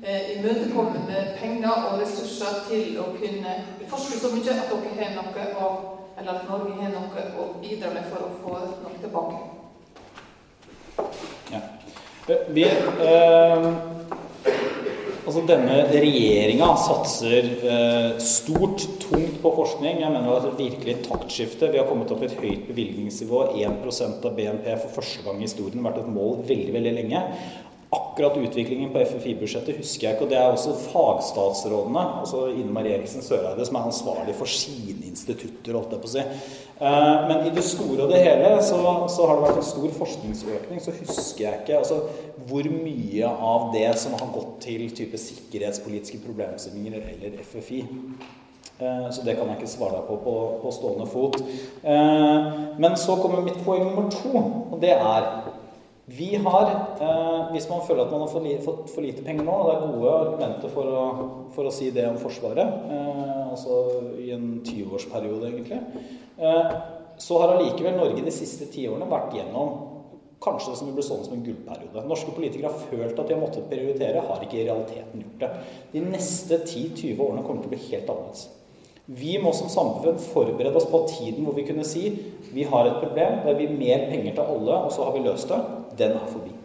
[0.03, 3.53] eh, imøtekommende penger og ressurser til å kunne
[3.87, 5.69] forske så mye at dere har noe å,
[6.19, 9.39] eller at Norge har noe å bidra med for å få noe tilbake?
[11.53, 11.63] Ja.
[12.27, 13.71] Vi, eh,
[15.29, 20.01] altså denne regjeringa satser eh, stort, tungt på forskning.
[20.01, 21.69] Jeg mener det er et virkelig taktskifte.
[21.69, 23.45] Vi har kommet opp i et høyt bevilgningsnivå.
[23.61, 27.23] 1% av BNP for første gang i historien vært et mål veldig, veldig lenge.
[27.89, 32.99] Akkurat utviklingen på FFI-budsjettet husker jeg ikke, og det er også fagstatsrådene, altså Ine Marie
[32.99, 36.25] Eriksen Søreide, som er ansvarlig for sine institutter, holdt jeg på å si.
[36.81, 38.79] Eh, Men i det store og det hele så,
[39.11, 40.81] så har det vært en stor forskningsøkning.
[40.81, 42.01] Så husker jeg ikke altså,
[42.47, 47.81] hvor mye av det som har gått til type sikkerhetspolitiske problemstillinger eller FFI.
[48.79, 51.39] Eh, Så det kan jeg ikke svare deg på på, på stående fot.
[51.83, 54.31] Eh, Men så kommer mitt poeng nummer to,
[54.71, 55.27] og det er
[56.17, 59.67] vi har, eh, Hvis man føler at man har fått for lite penger nå, og
[59.67, 61.03] det er gode argumenter for å,
[61.53, 63.77] for å si det om Forsvaret, eh, altså
[64.17, 65.79] i en 20-årsperiode egentlig,
[66.39, 66.73] eh,
[67.17, 69.73] så har allikevel Norge de siste tiårene vært gjennom
[70.41, 72.05] kanskje det som blir sånn som en gullperiode.
[72.07, 75.49] Norske politikere har følt at de har måttet prioritere, har ikke i realiteten gjort det.
[75.91, 78.47] De neste 10-20 årene kommer til å bli helt annerledes.
[79.09, 82.11] Vi må som samfunn forberede oss på tiden hvor vi kunne si
[82.53, 85.49] vi har et problem, det blir mer penger til alle, og så har vi løst
[85.49, 85.59] det.
[85.99, 86.55] Den er forbi.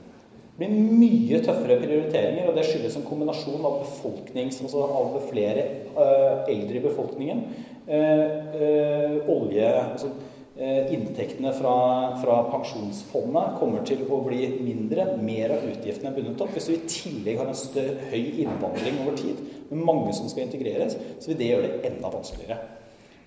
[0.55, 5.17] Det blir mye tøffere prioriteringer, og det skyldes en kombinasjon av befolkning, som altså av
[5.27, 5.65] flere
[5.97, 7.43] uh, eldre i befolkningen,
[7.89, 10.13] uh, olje altså,
[10.55, 11.71] Inntektene fra,
[12.23, 15.09] fra pensjonsfondet kommer til å bli mindre.
[15.19, 16.53] Mer av utgiftene er bundet opp.
[16.55, 20.47] Hvis du i tillegg har en større, høy innvandring over tid, med mange som skal
[20.47, 22.61] integreres, så vil det gjøre det enda vanskeligere.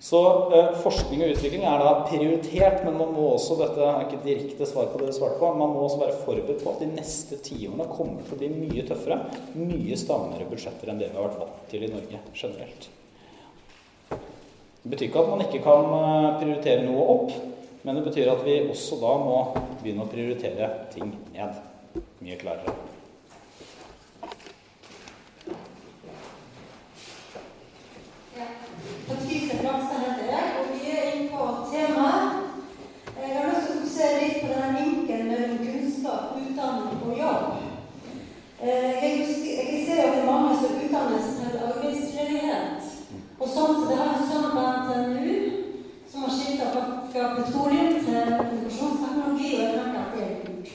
[0.00, 0.18] Så
[0.54, 4.66] eh, forskning og utvikling er da prioritert, men man må også dette er ikke direkte
[4.70, 7.40] svar på det du svarte på, man må også være forberedt på at de neste
[7.42, 9.18] tiårene kommer til å bli mye tøffere,
[9.58, 12.88] mye strammere budsjetter enn det vi har vært vant til i Norge generelt.
[14.84, 17.34] Det betyr ikke at man ikke kan eh, prioritere noe opp,
[17.82, 19.40] men det betyr at vi også da må
[19.80, 21.58] begynne å prioritere ting ned.
[22.22, 22.76] Mye klarere.
[29.08, 32.32] Patrice Flakstad heter jeg, og vi er inne på temaet.
[33.16, 37.46] Jeg har lyst til å fokusere litt på denne vinkelen mellom kunnskap, utdanning og jobb.
[38.57, 42.88] Eh, Jeg, husker, jeg ser at det er mange som utdannes til arbeidsledighet.
[43.40, 45.36] Og sånn det har en sønn på NTNU
[46.10, 46.82] som har skifta fra,
[47.38, 49.70] petroleum til kommunikasjonsteknologi, og jeg
[50.02, 50.74] at det er lurt.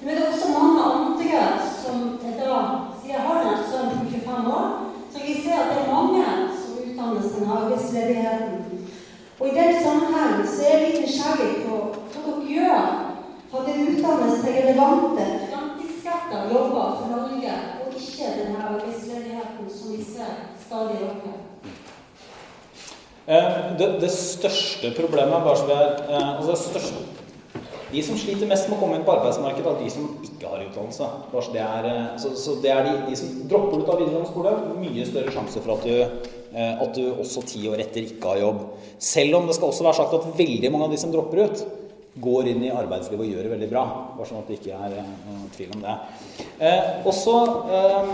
[0.00, 1.44] det er også mange andre
[1.76, 2.58] som til da,
[2.96, 4.74] siden jeg har en sønn på 25 år,
[5.12, 6.26] så jeg ser at det er mange
[6.64, 8.90] som utdannes til arbeidsledigheten.
[9.38, 12.92] Og i den sammenheng så er jeg litt nysgjerrig på hva dere gjør
[13.52, 15.30] for at det utdannes til relevante,
[16.12, 20.32] framtidsretta jobber for Norge, og ikke denne arbeidsledigheten som vi ser
[20.66, 21.34] stadig øker.
[23.26, 26.94] Eh, Det, det største problemet bare så er eh, altså største,
[27.92, 30.62] De som sliter mest med å komme inn på arbeidsmarkedet, er de som ikke har
[30.64, 31.08] utdannelse.
[31.52, 34.54] Det er, eh, så, så det er de, de som dropper ut av videregående skole,
[34.80, 38.64] mye større sjanse for at du, at du også ti år etter ikke har jobb.
[38.98, 41.62] Selv om det skal også være sagt at veldig mange av de som dropper ut,
[42.14, 43.82] går inn i arbeidslivet og gjør det veldig bra.
[44.16, 45.94] Bare sånn at det ikke er eh, noen tvil om det.
[46.58, 47.36] Eh, også,
[47.78, 48.10] eh,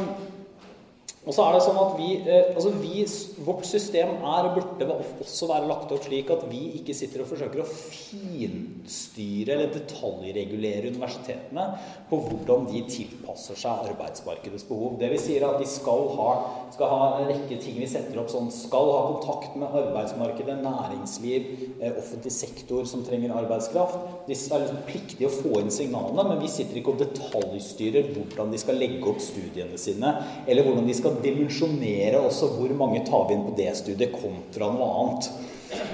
[1.27, 3.03] Og så er det sånn at vi, eh, altså vi,
[3.49, 4.86] Vårt system er og burde
[5.23, 10.90] også være lagt opp slik at vi ikke sitter og forsøker å finstyre eller detaljregulere
[10.93, 11.65] universitetene
[12.11, 14.99] på hvordan de tilpasser seg arbeidsmarkedets behov.
[15.01, 16.28] Det vi sier er at de skal ha,
[16.74, 21.49] skal ha en rekke ting vi setter opp sånn, skal ha kontakt med arbeidsmarkedet, næringsliv,
[21.78, 23.97] eh, offentlig sektor som trenger arbeidskraft.
[24.28, 28.53] De er liksom pliktige å få inn signalene, men vi sitter ikke og detaljstyrer hvordan
[28.53, 30.15] de skal legge opp studiene sine,
[30.47, 34.70] eller hvordan de skal dimensjonere også hvor mange tar vi inn på det studiet kontra
[34.74, 35.30] noe annet.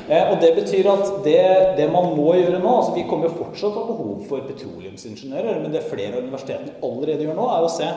[0.09, 1.41] Eh, og Det betyr at det,
[1.79, 5.63] det, man må gjøre nå altså Vi kommer fortsatt til å ha behov for petroleumsingeniører,
[5.63, 7.89] men det flere av universitetene allerede gjør nå, er å se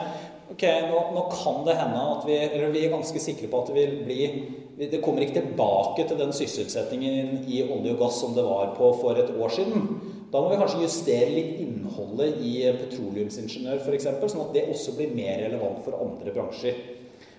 [0.48, 3.70] ok, nå, nå, kan det hende at vi eller vi er ganske sikre på at
[3.70, 4.22] det vil bli
[4.78, 8.92] Det kommer ikke tilbake til den sysselsettingen i olje og gass som det var på
[9.00, 9.88] for et år siden.
[10.30, 15.16] Da må vi kanskje justere litt innholdet i petroleumsingeniør f.eks., sånn at det også blir
[15.18, 16.78] mer relevant for andre bransjer.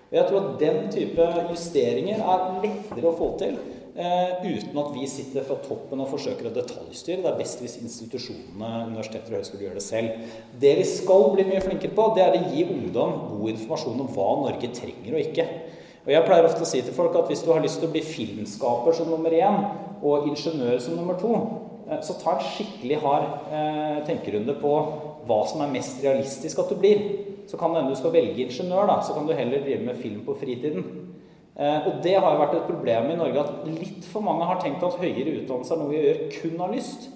[0.09, 3.59] Og Jeg tror at den type justeringer er lettere å få til
[3.93, 7.21] eh, uten at vi sitter fra toppen og forsøker å detaljstyre.
[7.21, 10.31] Det er best hvis institusjonene, universiteter og høyskoler gjør det selv.
[10.63, 14.09] Det vi skal bli mye flinkere på, det er å gi ungdom god informasjon om
[14.15, 15.47] hva Norge trenger og ikke.
[16.07, 17.93] Og Jeg pleier ofte å si til folk at hvis du har lyst til å
[17.93, 19.61] bli filmskaper som nummer én
[19.99, 21.35] og ingeniør som nummer to,
[21.85, 24.73] eh, så ta en skikkelig hard eh, tenkerunde på
[25.29, 28.45] hva som er mest realistisk at du blir så kan det hende du skal velge
[28.45, 30.83] ingeniør, da, så kan du heller drive med film på fritiden.
[31.59, 34.61] Eh, og det har jo vært et problem i Norge at litt for mange har
[34.61, 37.09] tenkt at høyere utdannelse er noe vi gjør kun av lyst.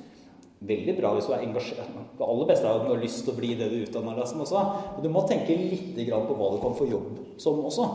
[0.63, 1.95] Veldig bra hvis du er engasjert.
[2.17, 4.29] Det aller beste er at du har lyst til å bli det du utdanner deg
[4.31, 4.61] som også.
[4.95, 7.89] Men du må tenke litt på hva du kan få jobb som også.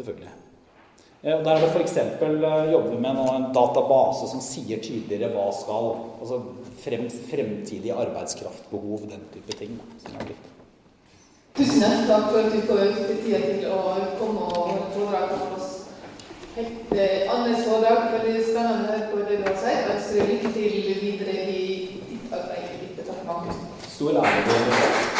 [0.00, 0.32] Selvfølgelig.
[1.22, 1.96] Eh, Der er det f.eks.
[1.96, 6.40] Eh, jobber vi med en database som sier tydeligere hva skal Altså
[6.80, 9.78] frem, fremtidige arbeidskraftbehov, den type ting.
[10.00, 10.16] som
[11.56, 12.78] er hjertelig Tusen takk for at du får
[13.24, 13.80] tid til å
[14.18, 15.70] komme og holde foredrag for oss.
[16.56, 18.12] Helt eh, annerledes foredrag.
[18.14, 19.74] Veldig spennende å høre på det du har si.
[19.74, 20.68] Jeg ønsker deg lykke til
[21.00, 21.64] videre i
[22.10, 23.66] ditt arbeid i ditt departement.
[23.88, 25.19] Stor.